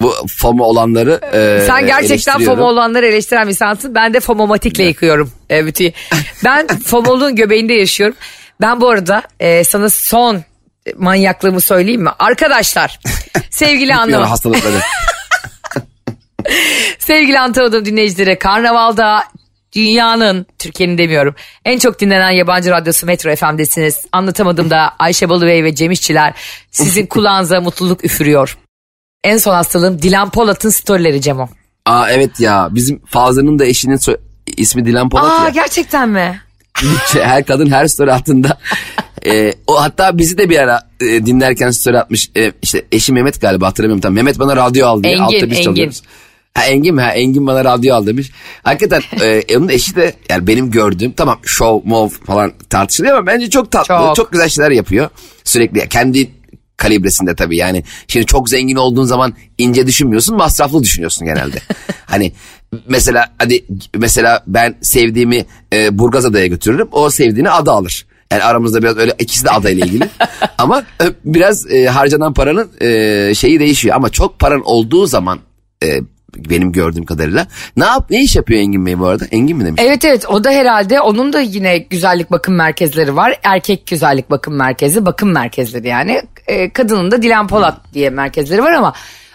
[0.00, 2.44] bu fomo olanları e, Sen gerçekten.
[2.44, 3.94] FOMO olanları eleştiren bir insansın.
[3.94, 5.32] Ben de FOMOmatikle yıkıyorum.
[5.50, 5.92] E, bütün.
[6.44, 8.16] Ben FOMO'luğun göbeğinde yaşıyorum.
[8.60, 10.42] Ben bu arada e, sana son
[10.96, 12.10] manyaklığımı söyleyeyim mi?
[12.18, 13.00] Arkadaşlar
[13.50, 14.30] sevgili anlamadım.
[14.30, 14.80] hastalıkları.
[16.98, 19.22] Sevgili anlatamadığım dinleyicilere Karnaval'da
[19.74, 24.00] dünyanın, Türkiye'nin demiyorum, en çok dinlenen yabancı radyosu Metro FM'desiniz.
[24.12, 26.34] Anlatamadım da Ayşe Balıbey ve Cem İşçiler
[26.70, 28.58] sizin kulağınıza mutluluk üfürüyor.
[29.24, 31.48] En son hastalığım Dilan Polat'ın storyleri Cemo.
[31.86, 34.20] Aa evet ya bizim Fazlı'nın da eşinin so-
[34.56, 35.48] ismi Dilan Polat Aa ya.
[35.48, 36.40] gerçekten mi?
[37.12, 38.58] Şey, her kadın her story attığında.
[39.26, 42.30] e, o hatta bizi de bir ara e, dinlerken story atmış.
[42.36, 44.12] E, işte eşi Mehmet galiba hatırlamıyorum tam.
[44.14, 45.12] Mehmet bana radyo al diye.
[45.12, 45.62] Engin, altta biz Engin.
[45.62, 46.02] çalıyoruz.
[46.58, 47.02] Ha Engin mi?
[47.02, 48.30] Ha Engin bana radyo al demiş.
[48.62, 53.50] Hakikaten e, onun eşi de yani benim gördüğüm tamam show mov falan tartışılıyor ama bence
[53.50, 53.86] çok tatlı.
[53.86, 54.16] Çok.
[54.16, 55.10] Çok, güzel şeyler yapıyor.
[55.44, 56.30] Sürekli kendi
[56.76, 57.84] kalibresinde tabii yani.
[58.08, 61.58] Şimdi çok zengin olduğun zaman ince düşünmüyorsun masraflı düşünüyorsun genelde.
[62.06, 62.32] hani
[62.88, 66.88] mesela hadi mesela ben sevdiğimi e, Burgazada'ya götürürüm.
[66.92, 68.06] O sevdiğini ada alır.
[68.32, 70.08] Yani aramızda biraz öyle ikisi de adayla ilgili.
[70.58, 73.96] Ama e, biraz e, harcanan paranın e, şeyi değişiyor.
[73.96, 75.38] Ama çok paran olduğu zaman
[75.84, 76.00] e,
[76.36, 77.46] benim gördüğüm kadarıyla.
[77.76, 79.24] Ne yap ne iş yapıyor Engin Bey bu arada?
[79.30, 79.82] Engin mi demiş?
[79.84, 83.38] Evet evet o da herhalde onun da yine güzellik bakım merkezleri var.
[83.42, 86.22] Erkek güzellik bakım merkezi, bakım merkezleri yani.
[86.46, 88.92] Ee, kadının da Dilan Polat diye merkezleri var ama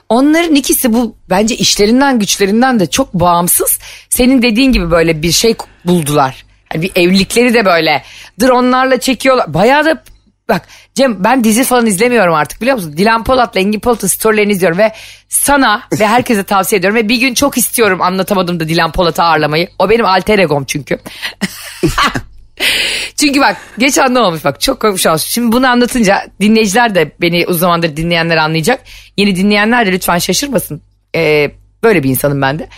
[0.10, 3.80] onların ikisi bu bence işlerinden güçlerinden de çok bağımsız.
[4.10, 6.46] Senin dediğin gibi böyle bir şey buldular.
[6.74, 8.04] Yani bir evlilikleri de böyle
[8.42, 9.54] dronlarla çekiyorlar.
[9.54, 10.04] Bayağı da
[10.50, 12.98] Bak Cem ben dizi falan izlemiyorum artık biliyor musun?
[12.98, 14.92] Dilan Polat'la Engin Polat'ın storylerini izliyorum ve
[15.30, 16.98] sana ve herkese tavsiye ediyorum.
[16.98, 19.70] Ve bir gün çok istiyorum anlatamadım da Dilan Polat'ı ağırlamayı.
[19.80, 21.00] O benim alter egom çünkü.
[23.16, 25.22] çünkü bak geç anlamamış bak çok komik olmuş.
[25.22, 28.82] Şimdi bunu anlatınca dinleyiciler de beni uzun zamandır dinleyenler anlayacak.
[29.18, 30.82] Yeni dinleyenler de lütfen şaşırmasın.
[31.16, 31.52] Ee,
[31.84, 32.70] böyle bir insanım ben de.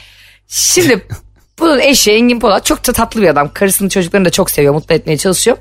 [0.48, 1.08] Şimdi
[1.60, 3.54] bunun eşi Engin Polat çok da tatlı bir adam.
[3.54, 5.58] Karısını çocuklarını da çok seviyor mutlu etmeye çalışıyor.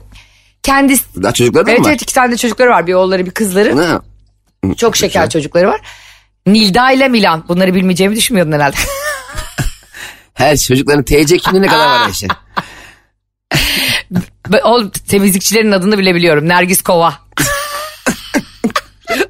[0.64, 1.90] Kendisi Daha çocuklar da Evet mı var?
[1.90, 2.87] evet iki tane de çocukları var.
[2.87, 3.74] Bir oğulları bir kızları.
[3.85, 4.03] Ha.
[4.77, 5.81] Çok şeker çocukları var.
[6.46, 7.44] Nilda ile Milan.
[7.48, 8.77] Bunları bilmeyeceğimi düşünmüyordun herhalde.
[10.35, 12.27] Her çocukların TC kimliğine kadar var Ayşe.
[14.64, 16.48] Oğlum temizlikçilerin adını bile biliyorum.
[16.48, 17.14] Nergis Kova.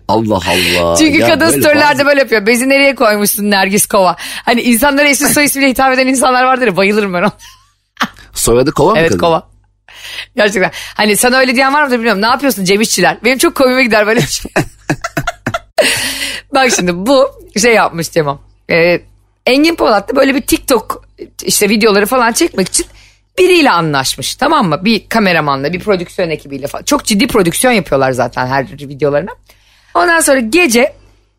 [0.09, 0.97] Allah Allah.
[0.97, 2.47] Çünkü Ya kadın böyle bazı- böyle yapıyor.
[2.47, 4.16] Bezi nereye koymuşsun Nergis Kova?
[4.44, 7.33] Hani insanlara isim soy ismiyle hitap eden insanlar vardır ya bayılırım ben ona.
[8.33, 9.20] Soyadı kova mı Evet kadın?
[9.20, 9.54] Kova.
[10.37, 10.71] Gerçekten.
[10.95, 12.23] Hani sana öyle diyen var mı da bilmiyorum.
[12.23, 13.19] Ne yapıyorsun Cem İşçiler?
[13.25, 14.53] Benim çok komiğime gider böyle bir şey.
[16.55, 18.40] Bak şimdi bu şey yapmış Cemam.
[18.71, 19.01] Ee,
[19.47, 21.05] Engin Polat da böyle bir TikTok
[21.45, 22.87] işte videoları falan çekmek için
[23.38, 24.85] biriyle anlaşmış tamam mı?
[24.85, 26.85] Bir kameramanla bir prodüksiyon ekibiyle falan.
[26.85, 29.31] Çok ciddi prodüksiyon yapıyorlar zaten her videolarına.
[29.95, 30.95] Ondan sonra gece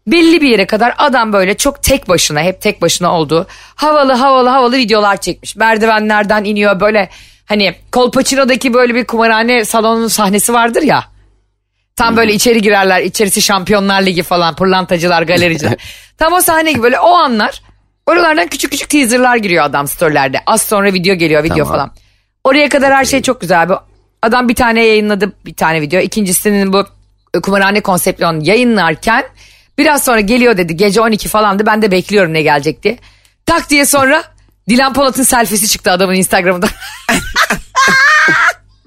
[0.07, 4.49] belli bir yere kadar adam böyle çok tek başına hep tek başına olduğu havalı havalı
[4.49, 5.55] havalı videolar çekmiş.
[5.55, 7.09] Merdivenlerden iniyor böyle
[7.45, 11.03] hani Kolpaçino'daki böyle bir kumarhane salonunun sahnesi vardır ya.
[11.95, 15.75] Tam böyle içeri girerler içerisi şampiyonlar ligi falan pırlantacılar galericiler.
[16.17, 17.61] Tam o sahne gibi böyle o anlar
[18.05, 20.39] oralardan küçük küçük teaserlar giriyor adam storylerde.
[20.45, 21.73] Az sonra video geliyor video Tamam.
[21.73, 21.91] falan.
[22.43, 23.69] Oraya kadar her şey çok güzel.
[23.69, 23.79] Bu
[24.25, 26.01] Adam bir tane yayınladı bir tane video.
[26.01, 26.85] İkincisinin bu
[27.43, 29.23] kumarhane konseptli onu yayınlarken
[29.77, 30.77] biraz sonra geliyor dedi.
[30.77, 32.97] Gece 12 falandı ben de bekliyorum ne gelecek diye.
[33.45, 34.23] Tak diye sonra
[34.69, 36.67] Dilan Polat'ın selfiesi çıktı adamın Instagram'da.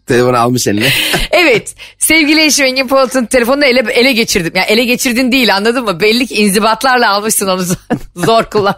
[0.07, 0.89] Telefonu almış eline.
[1.31, 4.53] evet sevgili eşim Engin Polat'ın telefonunu ele, ele geçirdim.
[4.55, 6.01] Yani ele geçirdin değil anladın mı?
[6.01, 7.63] Belli ki inzibatlarla almışsın onu
[8.17, 8.75] zor kullan.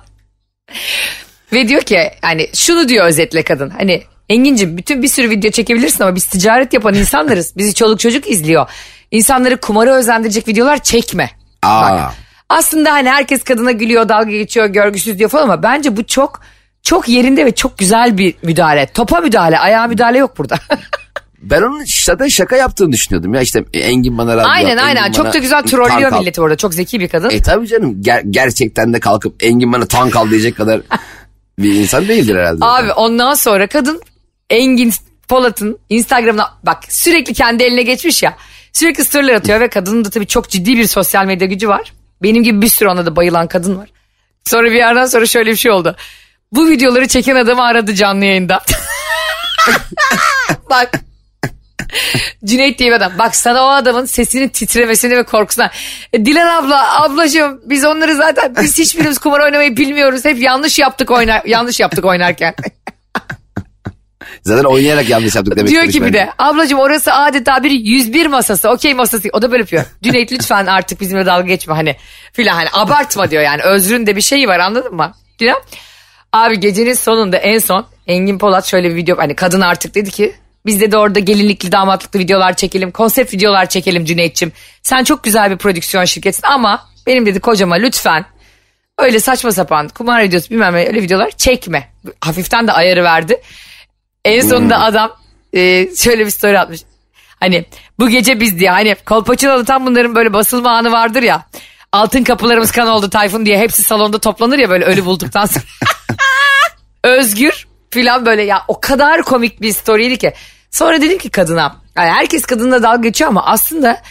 [1.53, 3.71] Ve diyor ki hani şunu diyor özetle kadın.
[3.71, 7.57] Hani Engin'cim bütün bir sürü video çekebilirsin ama biz ticaret yapan insanlarız.
[7.57, 8.71] Bizi çoluk çocuk izliyor.
[9.11, 11.31] İnsanları kumara özendirecek videolar çekme.
[11.63, 11.83] Aa.
[11.83, 12.15] Bak,
[12.49, 16.41] aslında hani herkes kadına gülüyor, dalga geçiyor, görgüsüz diyor falan ama bence bu çok
[16.83, 18.87] çok yerinde ve çok güzel bir müdahale.
[18.87, 20.59] Topa müdahale, ayağa müdahale yok burada.
[21.43, 25.33] Ben onun zaten şaka yaptığını düşünüyordum ya işte Engin bana radyo aynen Engin aynen çok
[25.35, 26.57] da güzel trollüyor milleti orada.
[26.57, 27.31] Çok zeki bir kadın.
[27.31, 30.81] E tabii canım ger- gerçekten de kalkıp Engin bana tank al diyecek kadar
[31.59, 32.59] bir insan değildir herhalde.
[32.65, 34.01] Abi ondan sonra kadın
[34.51, 34.93] Engin
[35.29, 38.37] Polat'ın Instagram'ına bak sürekli kendi eline geçmiş ya.
[38.73, 41.93] Sürekli storyler atıyor ve kadının da tabii çok ciddi bir sosyal medya gücü var.
[42.23, 43.89] Benim gibi bir sürü ona da bayılan kadın var.
[44.45, 45.97] Sonra bir yerden sonra şöyle bir şey oldu.
[46.53, 48.61] Bu videoları çeken adamı aradı canlı yayında.
[50.71, 50.91] bak.
[52.45, 53.13] Cüneyt diye bir adam.
[53.19, 55.71] Bak sana o adamın sesinin titremesini ve korkusuna.
[56.13, 60.25] E, Dilan abla, ablacığım biz onları zaten biz hiçbirimiz kumar oynamayı bilmiyoruz.
[60.25, 62.55] Hep yanlış yaptık oynar yanlış yaptık oynarken.
[64.43, 68.71] Zaten oynayarak yanlış yaptık demek Diyor ki bir de ablacığım orası adeta bir 101 masası
[68.71, 69.29] okey masası.
[69.33, 69.85] O da böyle yapıyor.
[70.03, 71.97] Cüneyt lütfen artık bizimle dalga geçme hani
[72.33, 73.63] filan hani abartma diyor yani.
[73.63, 75.13] Özrün de bir şeyi var anladın mı?
[75.39, 75.63] Dilan.
[76.33, 80.35] Abi gecenin sonunda en son Engin Polat şöyle bir video hani kadın artık dedi ki
[80.67, 82.91] biz de orada gelinlikli damatlıklı videolar çekelim.
[82.91, 84.53] Konsept videolar çekelim Cüneyt'ciğim.
[84.83, 88.25] Sen çok güzel bir prodüksiyon şirketsin ama benim dedi kocama lütfen
[88.99, 91.89] öyle saçma sapan kumar videosu bilmem ne öyle videolar çekme.
[92.21, 93.41] Hafiften de ayarı verdi.
[94.25, 95.13] En sonunda adam
[95.53, 96.81] e, şöyle bir story atmış.
[97.41, 97.65] Hani
[97.99, 101.47] bu gece biz diye hani Kolpaçino'da tam bunların böyle basılma anı vardır ya.
[101.93, 105.65] Altın kapılarımız kan oldu Tayfun diye hepsi salonda toplanır ya böyle ölü bulduktan sonra.
[107.05, 110.33] Özgür filan böyle ya o kadar komik bir story'ydi ki.
[110.71, 114.03] Sonra dedim ki kadına yani herkes kadınla dalga geçiyor ama aslında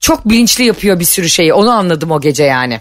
[0.00, 2.80] çok bilinçli yapıyor bir sürü şeyi onu anladım o gece yani.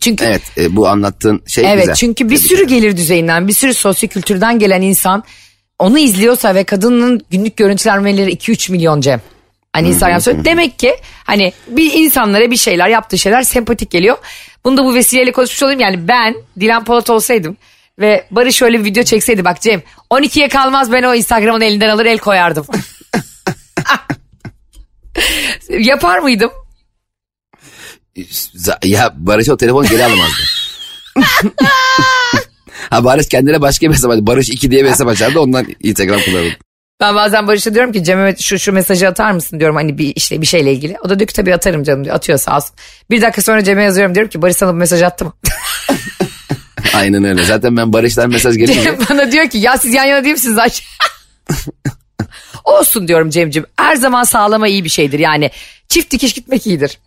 [0.00, 1.94] Çünkü Evet e, bu anlattığın şey Evet güzel.
[1.94, 2.68] çünkü bir sürü ederim.
[2.68, 5.24] gelir düzeyinden bir sürü sosyokültürden gelen insan
[5.78, 9.20] onu izliyorsa ve kadının günlük görüntülenmeleri 2-3 milyon Cem.
[9.72, 10.44] Hani Instagram söylüyor.
[10.44, 14.16] Demek ki hani bir insanlara bir şeyler yaptığı şeyler sempatik geliyor.
[14.64, 15.80] Bunu da bu vesileyle konuşmuş olayım.
[15.80, 17.56] Yani ben Dilan Polat olsaydım
[18.00, 22.06] ve Barış şöyle bir video çekseydi bak Cem 12'ye kalmaz ben o Instagram'ın elinden alır
[22.06, 22.66] el koyardım.
[25.78, 26.50] Yapar mıydım?
[28.84, 30.42] Ya Barış o telefonu geri alamazdı.
[32.90, 34.26] ha Barış kendine başka bir hesap açtı.
[34.26, 36.56] Barış 2 diye bir hesap açardı ondan Instagram kullanırdı.
[37.00, 40.40] Ben bazen Barış'a diyorum ki Cem'e şu, şu mesajı atar mısın diyorum hani bir işte
[40.40, 40.96] bir şeyle ilgili.
[41.04, 42.16] O da diyor ki tabii atarım canım diyor.
[42.16, 42.70] Atıyor sağ olsun.
[43.10, 45.32] Bir dakika sonra Cem'e yazıyorum diyorum ki Barış sana bu mesaj attı mı?
[46.94, 47.44] Aynen öyle.
[47.44, 50.84] Zaten ben Barış'tan mesaj gelince bana diyor ki ya siz yan yana değil misiniz Ayşe?
[52.64, 53.66] Olsun diyorum Cem'ciğim.
[53.76, 55.18] Her zaman sağlama iyi bir şeydir.
[55.18, 55.50] Yani
[55.88, 56.98] çift dikiş gitmek iyidir.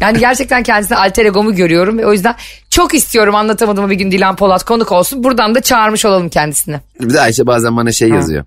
[0.00, 2.34] yani gerçekten kendisine alter egomu görüyorum ve o yüzden
[2.70, 5.24] çok istiyorum anlatamadığım bir gün Dilan Polat konuk olsun.
[5.24, 6.80] Buradan da çağırmış olalım kendisini.
[7.00, 8.44] bir de Ayşe bazen bana şey yazıyor.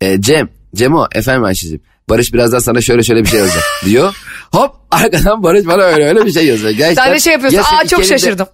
[0.00, 1.80] E, Cem, Cemo efendim Ayşe'cim.
[2.08, 4.16] Barış birazdan sana şöyle şöyle bir şey yazacak diyor.
[4.52, 6.70] Hop arkadan Barış bana öyle öyle bir şey yazıyor.
[6.70, 7.60] Gerçekten, Sen de şey yapıyorsun.
[7.60, 8.46] Aa çok şaşırdım.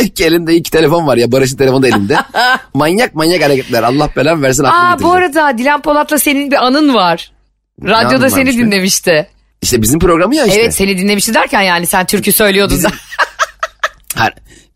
[0.00, 2.16] İki elinde iki telefon var ya Barış'ın telefonu da elinde.
[2.74, 6.94] manyak manyak hareketler Allah belanı versin aklını Aa bu arada Dilan Polat'la senin bir anın
[6.94, 7.32] var.
[7.84, 8.60] Radyoda seni varmış be?
[8.62, 9.28] dinlemişti.
[9.62, 10.60] İşte bizim programı ya işte.
[10.60, 12.88] Evet seni dinlemişti derken yani sen türkü söylüyordun da.
[14.14, 14.28] Ha,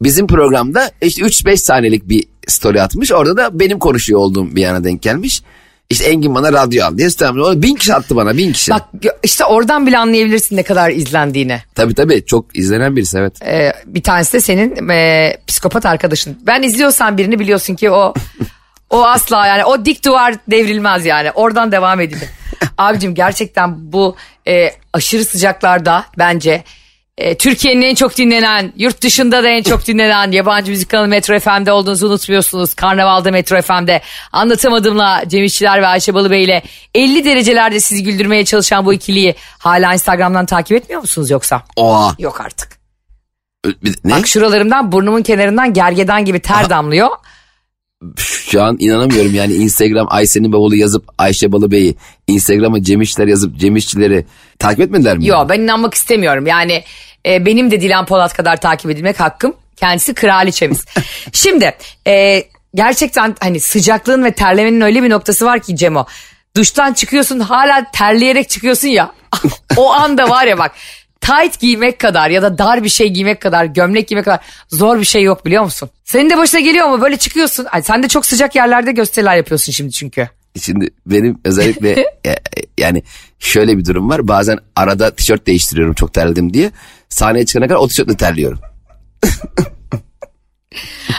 [0.03, 3.13] bizim programda işte 3-5 saniyelik bir story atmış.
[3.13, 5.43] Orada da benim konuşuyor olduğum bir yana denk gelmiş.
[5.91, 7.09] İşte Engin bana radyo al diye.
[7.19, 8.71] Tamam, bin kişi attı bana bin kişi.
[8.71, 8.83] Bak
[9.23, 11.63] işte oradan bile anlayabilirsin ne kadar izlendiğini.
[11.75, 13.43] Tabii tabii çok izlenen birisi evet.
[13.43, 16.39] Ee, bir tanesi de senin e, psikopat arkadaşın.
[16.43, 18.15] Ben izliyorsan birini biliyorsun ki o
[18.91, 21.31] o asla yani o dik duvar devrilmez yani.
[21.31, 22.29] Oradan devam edilir.
[22.79, 24.17] Abicim gerçekten bu
[24.49, 26.65] e, aşırı sıcaklarda bence
[27.19, 31.39] e, Türkiye'nin en çok dinlenen, yurt dışında da en çok dinlenen yabancı müzik kanalı Metro
[31.41, 32.75] FM'de olduğunuzu unutmuyorsunuz.
[32.75, 34.01] Karnaval'da Metro FM'de
[34.33, 36.63] anlatamadığımla Cem İşçiler ve Ayşe Balıbey ile
[36.95, 41.63] 50 derecelerde sizi güldürmeye çalışan bu ikiliyi hala Instagram'dan takip etmiyor musunuz yoksa?
[41.77, 42.15] Oha.
[42.19, 42.77] Yok artık.
[44.05, 44.13] Ne?
[44.13, 47.09] Bak şuralarımdan burnumun kenarından gergedan gibi ter damlıyor.
[48.17, 54.27] Şu an inanamıyorum yani Instagram Ayşe'nin bavulu yazıp Ayşe Balıbey'i Instagram'a Cemişler yazıp Cemişçileri
[54.59, 55.27] takip etmediler mi?
[55.27, 56.47] Yo ben inanmak istemiyorum.
[56.47, 56.85] Yani
[57.27, 59.55] e, benim de Dilan Polat kadar takip edilmek hakkım.
[59.77, 60.85] Kendisi kraliçemiz.
[61.33, 61.75] Şimdi
[62.07, 66.07] e, gerçekten hani sıcaklığın ve terlemenin öyle bir noktası var ki Cemo.
[66.57, 69.13] Duştan çıkıyorsun hala terleyerek çıkıyorsun ya.
[69.77, 70.73] o anda var ya bak
[71.27, 75.05] tight giymek kadar ya da dar bir şey giymek kadar gömlek giymek kadar zor bir
[75.05, 75.91] şey yok biliyor musun?
[76.05, 77.67] Senin de başına geliyor mu böyle çıkıyorsun.
[77.73, 80.29] Ay, sen de çok sıcak yerlerde gösteriler yapıyorsun şimdi çünkü.
[80.63, 81.91] Şimdi benim özellikle
[82.27, 82.37] e,
[82.79, 83.03] yani
[83.39, 84.29] şöyle bir durum var.
[84.29, 86.71] Bazen arada tişört değiştiriyorum çok terledim diye.
[87.09, 88.61] Sahneye çıkana kadar o tişörtle terliyorum.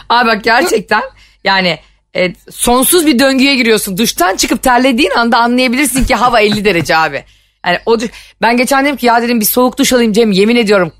[0.09, 1.03] Abi bak gerçekten
[1.43, 1.79] yani
[2.15, 3.97] e, sonsuz bir döngüye giriyorsun.
[3.97, 7.23] Duştan çıkıp terlediğin anda anlayabilirsin ki hava 50 derece abi.
[7.65, 7.97] Yani o
[8.41, 10.91] ben geçen dedim ki ya dedim bir soğuk duş alayım Cem yemin ediyorum.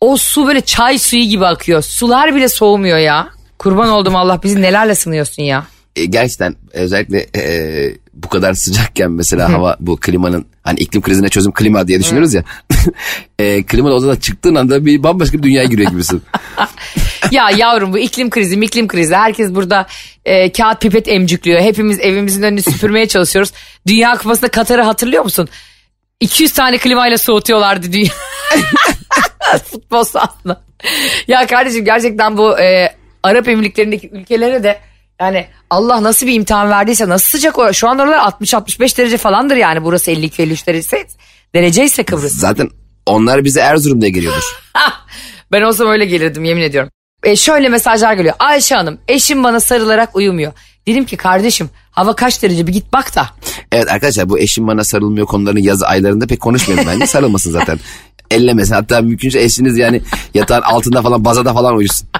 [0.00, 1.82] O su böyle çay suyu gibi akıyor.
[1.82, 3.28] Sular bile soğumuyor ya.
[3.58, 5.66] Kurban oldum Allah bizi nelerle sınıyorsun ya.
[5.96, 11.52] E, gerçekten özellikle e, bu kadar sıcakken mesela hava bu klimanın hani iklim krizine çözüm
[11.52, 12.44] klima diye düşünüyoruz ya.
[13.38, 16.22] e, klimalı odada çıktığın anda bir bambaşka bir dünyaya giriyor gibisin.
[17.30, 19.86] Ya yavrum bu iklim krizi iklim krizi herkes burada
[20.24, 21.60] e, kağıt pipet emcükliyor.
[21.60, 23.52] Hepimiz evimizin önünü süpürmeye çalışıyoruz.
[23.86, 25.48] Dünya kupasında Katar'ı hatırlıyor musun?
[26.20, 28.12] 200 tane klimayla soğutuyorlardı dünya.
[29.64, 30.62] Futbol sahasında.
[31.28, 34.80] Ya kardeşim gerçekten bu e, Arap Emirlikleri'ndeki ülkelere de
[35.20, 37.72] yani Allah nasıl bir imtihan verdiyse nasıl sıcak o.
[37.72, 41.06] Şu an oralar 60-65 derece falandır yani burası 52-53 derece
[41.54, 42.32] derece ise Kıbrıs.
[42.32, 42.70] Zaten
[43.06, 44.62] onlar bize Erzurum'da geliyordur.
[45.52, 46.90] Ben olsam öyle gelirdim yemin ediyorum.
[47.22, 48.34] E, şöyle mesajlar geliyor.
[48.38, 50.52] Ayşe Hanım eşim bana sarılarak uyumuyor.
[50.86, 53.28] Dedim ki kardeşim hava kaç derece bir git bak da.
[53.72, 57.06] Evet arkadaşlar bu eşim bana sarılmıyor konularını yaz aylarında pek konuşmayalım bence.
[57.06, 57.78] Sarılmasın zaten.
[58.30, 60.02] Ellemesin hatta mümkünse eşiniz yani
[60.34, 62.08] yatağın altında falan bazada falan uyusun.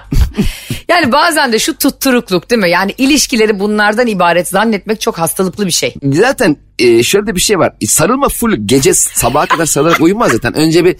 [0.89, 2.69] Yani bazen de şu tutturukluk değil mi?
[2.69, 5.93] Yani ilişkileri bunlardan ibaret zannetmek çok hastalıklı bir şey.
[6.03, 7.73] Zaten e, şöyle de bir şey var.
[7.87, 10.53] Sarılma full gece sabaha kadar sarılarak uyumaz zaten.
[10.53, 10.95] Önce bir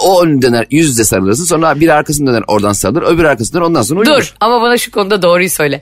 [0.00, 3.66] o ön döner yüz yüze sarılırsın sonra bir arkasını döner oradan sarılır öbür arkasını döner
[3.66, 4.10] ondan sonra uyur.
[4.10, 5.80] Dur ama bana şu konuda doğruyu söyle.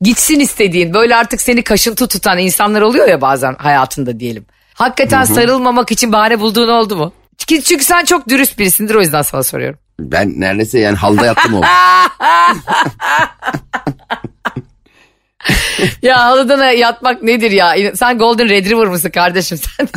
[0.00, 4.46] Gitsin istediğin böyle artık seni kaşıntı tutan insanlar oluyor ya bazen hayatında diyelim.
[4.74, 7.12] Hakikaten sarılmamak için bahane bulduğun oldu mu?
[7.38, 9.78] Çünkü, çünkü sen çok dürüst birisindir o yüzden sana soruyorum.
[10.00, 11.62] Ben neredeyse yani halda yattım o.
[16.02, 17.74] Ya halıdan yatmak nedir ya?
[17.94, 19.88] Sen Golden Retriever mısın kardeşim sen?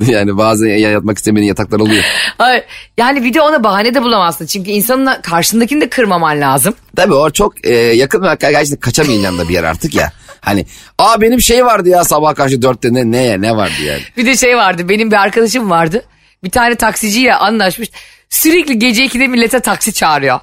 [0.12, 2.04] yani bazen ya- yatmak istemeyen yataklar oluyor.
[2.38, 2.64] Hayır,
[2.98, 4.46] yani bir de ona bahane de bulamazsın.
[4.46, 6.74] Çünkü insanın karşındakini de kırmaman lazım.
[6.96, 10.12] Tabii o çok e, yakın ve gerçekten kaçamayacağım da bir yer artık ya.
[10.40, 10.66] Hani
[10.98, 14.00] aa benim şey vardı ya sabah karşı dörtte ne ne ne vardı yani.
[14.16, 16.02] Bir de şey vardı benim bir arkadaşım vardı.
[16.44, 17.88] Bir tane taksiciyle anlaşmış.
[18.30, 20.40] Sürekli gece 2'de millete taksi çağırıyor.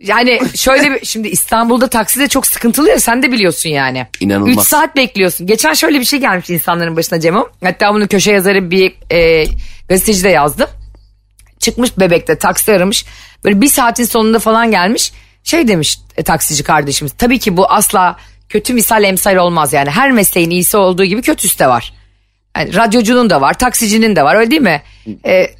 [0.00, 4.06] Yani şöyle bir, şimdi İstanbul'da taksi de çok sıkıntılı ya sen de biliyorsun yani.
[4.20, 4.64] İnanılmaz.
[4.64, 5.46] 3 saat bekliyorsun.
[5.46, 7.44] Geçen şöyle bir şey gelmiş insanların başına Cem'im.
[7.64, 9.46] Hatta bunu köşe yazarı bir e,
[9.88, 10.68] gazeteci de yazdı.
[11.58, 13.04] Çıkmış bebekte taksi aramış.
[13.44, 15.12] Böyle bir saatin sonunda falan gelmiş.
[15.44, 17.12] Şey demiş e, taksici kardeşimiz.
[17.18, 18.16] Tabii ki bu asla
[18.48, 19.90] kötü misal emsal olmaz yani.
[19.90, 21.92] Her mesleğin iyisi olduğu gibi kötüsü de var.
[22.58, 24.82] Yani radyocunun da var, taksicinin de var öyle değil mi?
[25.26, 25.50] Ee,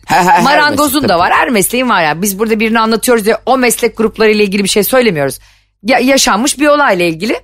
[0.43, 2.23] marangozun meslek, da var, her mesleğin var yani.
[2.23, 5.39] Biz burada birini anlatıyoruz diye o meslek gruplarıyla ilgili bir şey söylemiyoruz.
[5.83, 7.41] Ya, yaşanmış bir olayla ilgili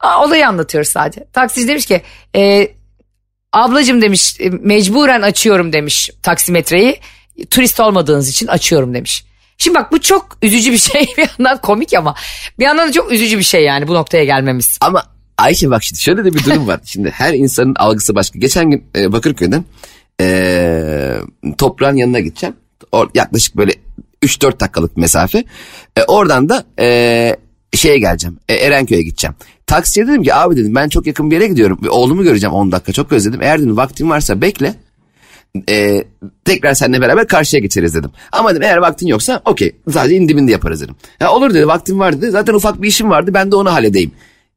[0.00, 1.24] Aa, olayı anlatıyoruz sadece.
[1.32, 2.02] Taksici demiş ki
[2.36, 2.68] e,
[3.52, 7.00] ablacım demiş mecburen açıyorum demiş taksimetreyi.
[7.50, 9.24] Turist olmadığınız için açıyorum demiş.
[9.58, 12.14] Şimdi bak bu çok üzücü bir şey bir yandan komik ama
[12.58, 14.78] bir yandan da çok üzücü bir şey yani bu noktaya gelmemiz.
[14.80, 16.80] Ama Ayşe bak şimdi şöyle de bir durum var.
[16.84, 18.38] Şimdi her insanın algısı başka.
[18.38, 19.64] Geçen gün e, Bakırköy'den
[20.20, 21.14] e,
[21.58, 22.56] toprağın yanına gideceğim.
[22.92, 23.72] Or, yaklaşık böyle
[24.22, 25.44] 3-4 dakikalık mesafe.
[25.96, 27.36] E, oradan da e,
[27.72, 28.38] şeye geleceğim.
[28.48, 29.34] E, Erenköy'e gideceğim.
[29.66, 31.80] Taksiye dedim ki abi dedim ben çok yakın bir yere gidiyorum.
[31.90, 33.42] Oğlumu göreceğim 10 dakika çok özledim.
[33.42, 34.74] Eğer dedim vaktin varsa bekle.
[35.68, 36.04] E,
[36.44, 38.10] tekrar seninle beraber karşıya geçeriz dedim.
[38.32, 40.96] Ama dedim eğer vaktin yoksa okey sadece indiminde yaparız dedim.
[41.20, 42.30] Ya olur dedi vaktim var dedi.
[42.30, 44.12] Zaten ufak bir işim vardı ben de onu halledeyim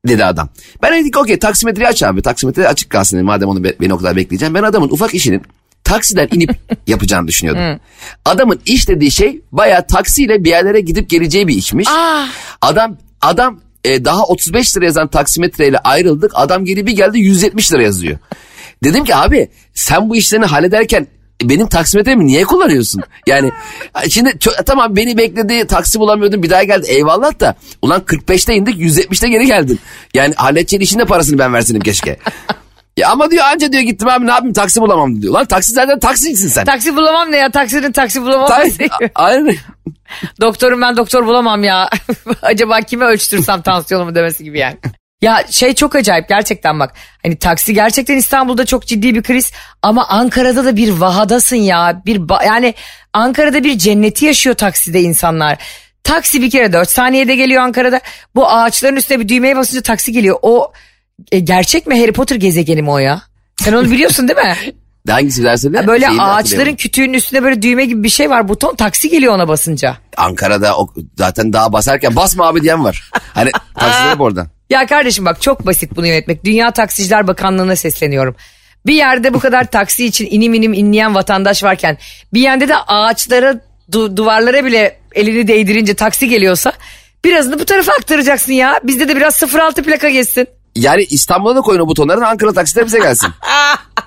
[0.07, 0.49] dedi adam.
[0.83, 2.21] Ben dedim ki okey taksimetreyi aç abi.
[2.21, 3.25] Taksimetre açık kalsın dedim.
[3.25, 4.53] Madem onu be- beni o kadar bekleyeceğim.
[4.53, 5.41] Ben adamın ufak işinin
[5.83, 6.55] taksiden inip
[6.87, 7.61] yapacağını düşünüyordum.
[8.25, 11.87] Adamın iş dediği şey bayağı taksiyle bir yerlere gidip geleceği bir işmiş.
[12.61, 16.31] Adam adam e, daha 35 lira yazan taksimetreyle ayrıldık.
[16.35, 18.17] Adam geri bir geldi 170 lira yazıyor.
[18.83, 21.07] Dedim ki abi sen bu işlerini hallederken
[21.49, 23.01] benim taksimetremi niye kullanıyorsun?
[23.27, 23.51] Yani
[24.09, 28.75] şimdi ço- tamam beni bekledi taksi bulamıyordum bir daha geldi eyvallah da ulan 45'te indik
[28.79, 29.79] 170'te geri geldin.
[30.13, 32.17] Yani halledeceğin işin de parasını ben verseydim keşke.
[32.97, 35.33] ya ama diyor anca diyor gittim abi ne yapayım taksi bulamam diyor.
[35.33, 36.65] Lan taksi zaten taksicisin sen.
[36.65, 38.47] Taksi bulamam ne ya taksinin taksi bulamam.
[38.49, 39.55] Taksi- Aynen.
[40.41, 41.89] Doktorum ben doktor bulamam ya.
[42.41, 44.77] Acaba kime ölçtürsem tansiyonumu demesi gibi yani.
[45.21, 46.93] Ya şey çok acayip gerçekten bak.
[47.23, 52.01] Hani taksi gerçekten İstanbul'da çok ciddi bir kriz ama Ankara'da da bir vahadasın ya.
[52.05, 52.73] Bir yani
[53.13, 55.57] Ankara'da bir cenneti yaşıyor takside insanlar.
[56.03, 58.01] Taksi bir kere 4 saniyede geliyor Ankara'da.
[58.35, 60.39] Bu ağaçların üstüne bir düğmeye basınca taksi geliyor.
[60.41, 60.71] O
[61.31, 63.21] e, gerçek mi Harry Potter gezegeni mi o ya?
[63.61, 64.55] Sen onu biliyorsun değil mi?
[65.09, 65.87] Hangisi dersin ne?
[65.87, 68.47] Böyle ağaçların kütüğünün üstünde böyle düğme gibi bir şey var.
[68.47, 69.97] Buton taksi geliyor ona basınca.
[70.17, 73.09] Ankara'da o, zaten daha basarken basma abi diyen var.
[73.33, 74.47] Hani taksiler hep oradan.
[74.71, 76.45] Ya kardeşim bak çok basit bunu yönetmek.
[76.45, 78.35] Dünya Taksiciler Bakanlığı'na sesleniyorum.
[78.85, 81.97] Bir yerde bu kadar taksi için inim inim inleyen vatandaş varken
[82.33, 83.55] bir yerde de ağaçlara
[83.91, 86.73] du- duvarlara bile elini değdirince taksi geliyorsa
[87.25, 88.79] birazını bu tarafa aktaracaksın ya.
[88.83, 90.47] Bizde de biraz 06 plaka geçsin.
[90.75, 93.29] Yani İstanbul'a da koyun o butonların Ankara taksiler bize gelsin.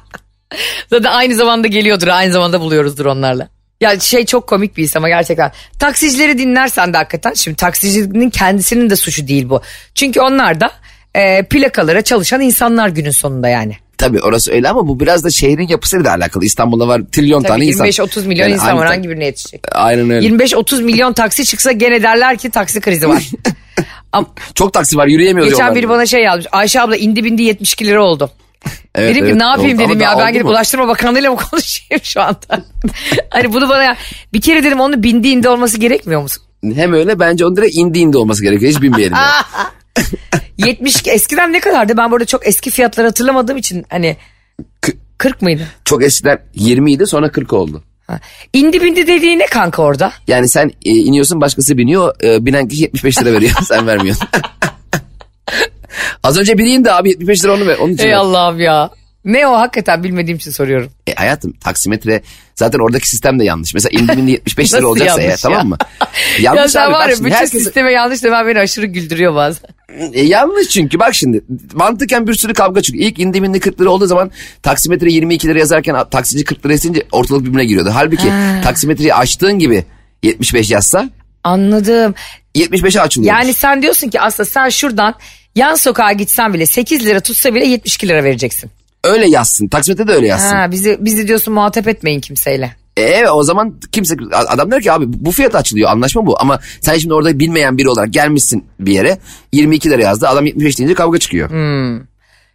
[0.91, 3.49] Zaten aynı zamanda geliyordur aynı zamanda buluyoruzdur onlarla.
[3.81, 5.53] Ya şey çok komik bir his ama gerçekten.
[5.79, 9.61] Taksicileri dinlersen de hakikaten şimdi taksicinin kendisinin de suçu değil bu.
[9.95, 10.71] Çünkü onlar da
[11.15, 13.77] e, plakalara çalışan insanlar günün sonunda yani.
[13.99, 16.45] Tabii orası öyle ama bu biraz da şehrin yapısıyla da alakalı.
[16.45, 17.87] İstanbul'da var trilyon Tabii tane insan.
[17.87, 19.61] 25-30 milyon Yani insan var hangi birine yetişecek?
[19.73, 20.27] Aynen öyle.
[20.27, 23.25] 25-30 milyon taksi çıksa gene derler ki taksi krizi var.
[24.55, 26.47] Çok taksi var yürüyemiyoruz geçen biri bana şey yazmış.
[26.53, 28.31] Ayşe abla indi bindi 72 lira oldu.
[28.95, 29.83] Evet, dedim ki evet, ne yapayım oldu.
[29.83, 30.51] Ama dedim ya daha ben gidip mu?
[30.51, 32.39] Ulaştırma Bakanlığı'yla mı konuşayım şu anda?
[33.31, 33.97] hani bunu bana ya,
[34.33, 36.43] bir kere dedim onu bindi indi olması gerekmiyor musun?
[36.75, 38.73] Hem öyle bence onun direkt indi indi olması gerekiyor.
[38.73, 39.17] Hiç binmeyelim.
[39.17, 40.05] yani.
[40.59, 41.97] 70 eskiden ne kadardı?
[41.97, 44.17] Ben burada çok eski fiyatları hatırlamadığım için hani
[44.81, 45.63] K- 40 mıydı?
[45.85, 47.83] Çok eskiden 20 idi sonra 40 oldu.
[48.07, 48.21] Ha.
[48.53, 50.13] İndi bindi dediği ne kanka orada?
[50.29, 52.15] Yani sen e, iniyorsun başkası biniyor.
[52.23, 53.53] e, binen kişi 75 lira veriyor.
[53.63, 54.29] sen vermiyorsun.
[56.25, 57.77] Az önce biri indi abi 75 lira onu ver.
[57.79, 58.17] Onun için Ey ver.
[58.17, 58.91] Allah'ım ya.
[59.25, 60.91] Ne o hakikaten bilmediğim için soruyorum.
[61.07, 62.23] E, hayatım taksimetre
[62.55, 63.75] zaten oradaki sistem de yanlış.
[63.75, 65.51] Mesela indi bindi 75 lira Nasıl olacaksa eğer yanlış ya?
[65.51, 65.77] tamam mı?
[66.41, 66.93] ya Yanlış sen abi.
[66.93, 69.69] var ya bütün herkes- sisteme yanlış demen beni aşırı güldürüyor bazen.
[70.13, 73.05] E, yanlış çünkü bak şimdi mantıken bir sürü kavga çıkıyor.
[73.05, 74.31] İlk indi bindi 40 lira olduğu zaman
[74.63, 77.91] taksimetre 22 lira yazarken taksici 40 lira isince ortalık birbirine giriyordu.
[77.95, 78.29] Halbuki
[78.65, 79.85] taksimetreyi açtığın gibi
[80.23, 81.11] 75 yazsa
[81.45, 82.15] Anladım.
[82.55, 83.35] 75'e açılıyor.
[83.35, 85.15] Yani sen diyorsun ki aslında sen şuradan
[85.55, 88.71] yan sokağa gitsen bile 8 lira tutsa bile 72 lira vereceksin.
[89.05, 89.69] öyle yazsın.
[89.69, 90.57] Taksimetre de öyle yazsın.
[90.57, 92.77] Ha, bizi, bizi diyorsun muhatap etmeyin kimseyle.
[92.97, 96.61] E, evet o zaman kimse adam der ki abi bu fiyat açılıyor anlaşma bu ama
[96.81, 99.19] sen şimdi orada bilmeyen biri olarak gelmişsin bir yere
[99.53, 101.51] 22 lira yazdı adam 75 deyince kavga çıkıyor.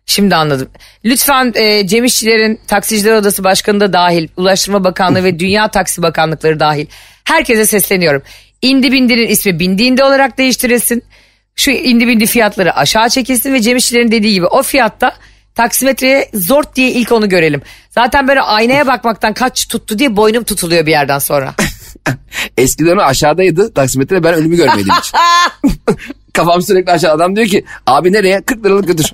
[0.06, 0.70] Şimdi anladım.
[1.06, 6.60] Lütfen e, Cem İşçilerin Taksiciler Odası Başkanı da dahil, Ulaştırma Bakanlığı ve Dünya Taksi Bakanlıkları
[6.60, 6.86] dahil.
[7.24, 8.22] Herkese sesleniyorum.
[8.62, 11.04] İndi bindinin ismi bindi indi olarak değiştirilsin.
[11.60, 15.16] Şu indi bindi fiyatları aşağı çekilsin ve Cem İşçilerin dediği gibi o fiyatta
[15.56, 17.62] taksimetreye zort diye ilk onu görelim.
[17.90, 21.54] Zaten böyle aynaya bakmaktan kaç tuttu diye boynum tutuluyor bir yerden sonra.
[22.58, 25.12] Eskiden o aşağıdaydı taksimetre ben önümü görmedim hiç.
[26.34, 29.14] Kafam sürekli aşağı adam diyor ki abi nereye 40 liralık götür.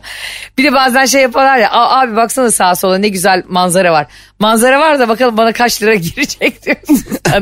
[0.58, 4.06] Bir de bazen şey yaparlar ya "Aa, abi baksana sağa sola ne güzel manzara var.
[4.38, 6.98] Manzara var da bakalım bana kaç lira girecek diyorsun.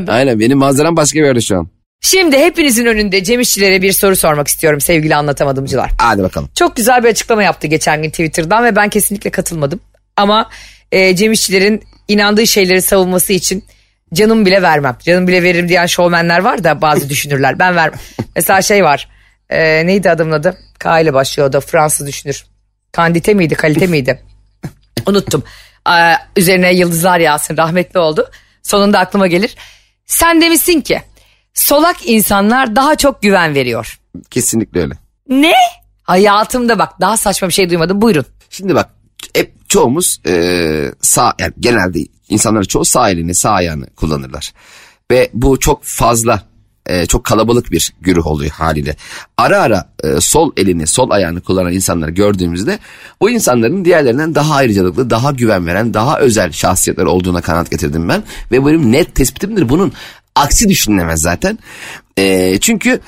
[0.07, 1.67] Aynen benim manzaram başka bir yerde şu an.
[2.03, 5.91] Şimdi hepinizin önünde Cem İşçilere bir soru sormak istiyorum sevgili anlatamadımcılar.
[5.97, 6.49] Hadi bakalım.
[6.55, 9.79] Çok güzel bir açıklama yaptı geçen gün Twitter'dan ve ben kesinlikle katılmadım.
[10.17, 10.49] Ama
[10.91, 13.65] e, Cem İşçilerin inandığı şeyleri savunması için
[14.13, 14.97] canım bile vermem.
[15.05, 17.59] Canım bile veririm diyen şovmenler var da bazı düşünürler.
[17.59, 17.99] Ben vermem.
[18.35, 19.09] Mesela şey var.
[19.49, 20.57] E, neydi adamın adı?
[20.79, 22.45] K ile başlıyor da Fransız düşünür.
[22.91, 24.21] Kandite miydi kalite miydi?
[25.07, 25.43] Unuttum.
[25.89, 28.31] Ee, üzerine yıldızlar yağsın rahmetli oldu.
[28.63, 29.55] Sonunda aklıma gelir.
[30.05, 31.01] Sen demişsin ki
[31.53, 33.99] solak insanlar daha çok güven veriyor.
[34.29, 34.93] Kesinlikle öyle.
[35.29, 35.53] Ne?
[36.03, 38.01] Hayatımda bak daha saçma bir şey duymadım.
[38.01, 38.25] Buyurun.
[38.49, 38.89] Şimdi bak
[39.33, 44.53] hep çoğumuz e, sağ yani genelde insanların çoğu sağ elini sağ ayağını kullanırlar.
[45.11, 46.43] Ve bu çok fazla
[46.85, 48.95] e, çok kalabalık bir güruh oluyor haliyle.
[49.37, 52.79] Ara ara e, sol elini sol ayağını kullanan insanları gördüğümüzde
[53.19, 58.23] o insanların diğerlerinden daha ayrıcalıklı daha güven veren daha özel şahsiyetler olduğuna kanaat getirdim ben.
[58.51, 59.93] Ve bu benim net tespitimdir bunun
[60.35, 61.59] aksi düşünülemez zaten.
[62.17, 62.99] E, çünkü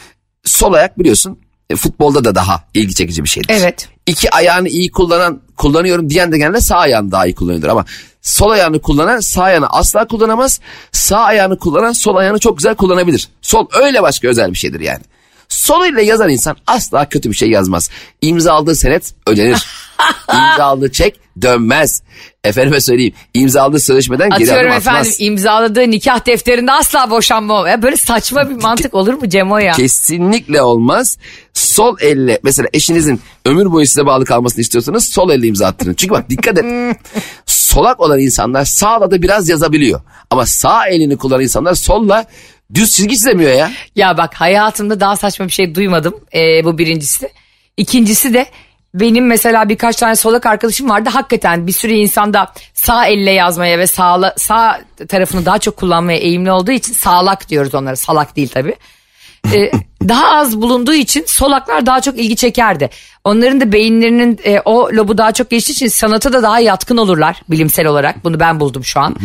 [0.44, 3.90] sol ayak biliyorsun e, futbolda da daha ilgi çekici bir şeydir Evet.
[4.06, 7.86] iki ayağını iyi kullanan kullanıyorum diyen de genelde sağ ayağını daha iyi kullanıyordur ama
[8.22, 10.60] sol ayağını kullanan sağ ayağını asla kullanamaz.
[10.92, 13.30] Sağ ayağını kullanan sol ayağını çok güzel kullanabilir.
[13.42, 15.02] Sol öyle başka özel bir şeydir yani.
[15.50, 17.90] Sol ile yazan insan asla kötü bir şey yazmaz.
[18.22, 19.68] İmza aldığı senet ödenir.
[20.34, 22.02] İmza aldığı çek dönmez.
[22.46, 25.08] Efendime söyleyeyim imza aldığı sözleşmeden geri Atıyorum adım atmaz.
[25.08, 27.70] efendim imzaladığı nikah defterinde asla boşanma.
[27.70, 29.72] Ya böyle saçma bir mantık olur mu Cemo ya?
[29.74, 31.18] Kesinlikle olmaz.
[31.54, 35.94] Sol elle mesela eşinizin ömür boyu size bağlı kalmasını istiyorsanız sol elle imza attırın.
[35.94, 36.66] Çünkü bak dikkat et.
[37.46, 40.02] Solak olan insanlar sağla da biraz yazabiliyor.
[40.30, 42.26] Ama sağ elini kullanan insanlar solla
[42.74, 43.72] düz çizgi çizemiyor ya.
[43.96, 46.16] Ya bak hayatımda daha saçma bir şey duymadım.
[46.34, 47.30] Ee, bu birincisi.
[47.78, 48.46] İkincisi de
[49.00, 51.10] benim mesela birkaç tane solak arkadaşım vardı.
[51.14, 56.52] Hakikaten bir sürü insanda sağ elle yazmaya ve sağla, sağ tarafını daha çok kullanmaya eğimli
[56.52, 57.96] olduğu için sağlak diyoruz onlara.
[57.96, 58.76] Salak değil tabii.
[59.54, 59.72] e,
[60.08, 62.90] daha az bulunduğu için solaklar daha çok ilgi çekerdi.
[63.24, 67.42] Onların da beyinlerinin e, o lobu daha çok geçtiği için sanata da daha yatkın olurlar
[67.50, 68.24] bilimsel olarak.
[68.24, 69.16] Bunu ben buldum şu an.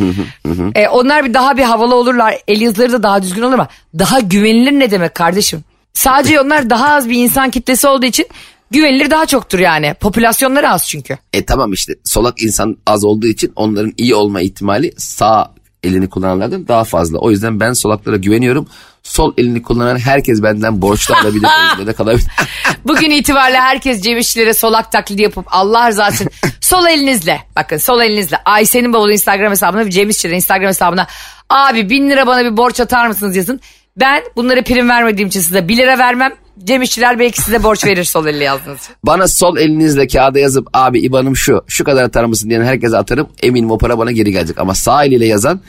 [0.75, 2.39] E, onlar bir daha bir havalı olurlar.
[2.49, 3.69] El yazıları da daha düzgün olur ama
[3.99, 5.65] daha güvenilir ne demek kardeşim?
[5.95, 8.27] Sadece onlar daha az bir insan kitlesi olduğu için
[8.71, 9.95] güvenilir daha çoktur yani.
[9.95, 11.19] Popülasyonları az çünkü.
[11.33, 16.69] E tamam işte solak insan az olduğu için onların iyi olma ihtimali sağ elini kullananlardan
[16.69, 17.19] daha fazla.
[17.19, 18.69] O yüzden ben solaklara güveniyorum.
[19.03, 21.49] Sol elini kullanan herkes benden borçlu alabilir.
[21.61, 22.27] o yüzden de kalabilir.
[22.85, 28.01] Bugün itibariyle herkes Cem İşçilere solak taklidi yapıp Allah rızası için sol elinizle bakın sol
[28.01, 31.07] elinizle Ayşe'nin bavulu Instagram hesabına ve Cem İşçilerin Instagram hesabına
[31.51, 33.61] abi bin lira bana bir borç atar mısınız yazın.
[33.97, 36.33] Ben bunlara prim vermediğim için size 1 lira vermem.
[36.65, 38.95] Cem İşçiler belki size borç verir sol elle yazdığınız için.
[39.05, 43.29] Bana sol elinizle kağıda yazıp abi IBAN'ım şu şu kadar atar mısın diyen herkese atarım.
[43.43, 44.59] Eminim o para bana geri gelecek.
[44.59, 45.61] Ama sağ eliyle yazan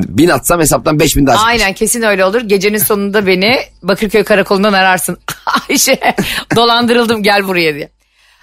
[0.00, 1.48] bin atsam hesaptan beş bin daha çıkar.
[1.48, 2.40] Aynen kesin öyle olur.
[2.40, 5.18] Gecenin sonunda beni Bakırköy karakolundan ararsın.
[5.68, 6.14] Ayşe
[6.56, 7.90] dolandırıldım gel buraya diye.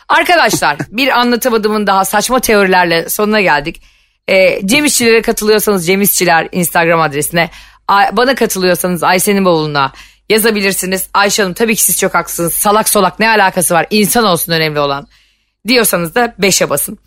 [0.09, 3.81] Arkadaşlar bir anlatamadığımın daha saçma teorilerle sonuna geldik.
[4.27, 7.49] Ee, Cem İşçilere katılıyorsanız Cem İşçiler Instagram adresine.
[8.11, 9.91] Bana katılıyorsanız Ayşe'nin bavuluna
[10.29, 11.07] yazabilirsiniz.
[11.13, 12.53] Ayşe Hanım tabii ki siz çok haklısınız.
[12.53, 13.87] Salak solak ne alakası var?
[13.89, 15.07] İnsan olsun önemli olan.
[15.67, 16.99] Diyorsanız da 5'e basın.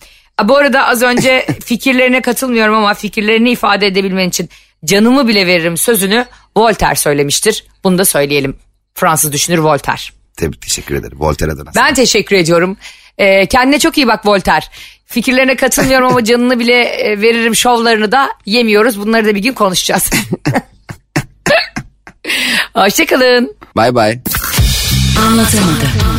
[0.45, 4.49] Bu arada az önce fikirlerine katılmıyorum ama fikirlerini ifade edebilmen için
[4.85, 7.65] canımı bile veririm sözünü Voltaire söylemiştir.
[7.85, 8.57] Bunu da söyleyelim.
[8.95, 10.01] Fransız düşünür Voltaire.
[10.37, 11.21] Tebrik teşekkür ederim.
[11.21, 11.71] Voltaire adına.
[11.77, 12.77] Ben teşekkür ediyorum.
[13.19, 14.67] Ee, kendine çok iyi bak Voltaire.
[15.07, 19.01] Fikirlerine katılmıyorum ama canını bile e, veririm şovlarını da yemiyoruz.
[19.01, 20.11] Bunları da bir gün konuşacağız.
[22.75, 23.57] Hoşçakalın.
[23.77, 24.23] Bye bye.
[25.27, 26.18] Anlatamadım.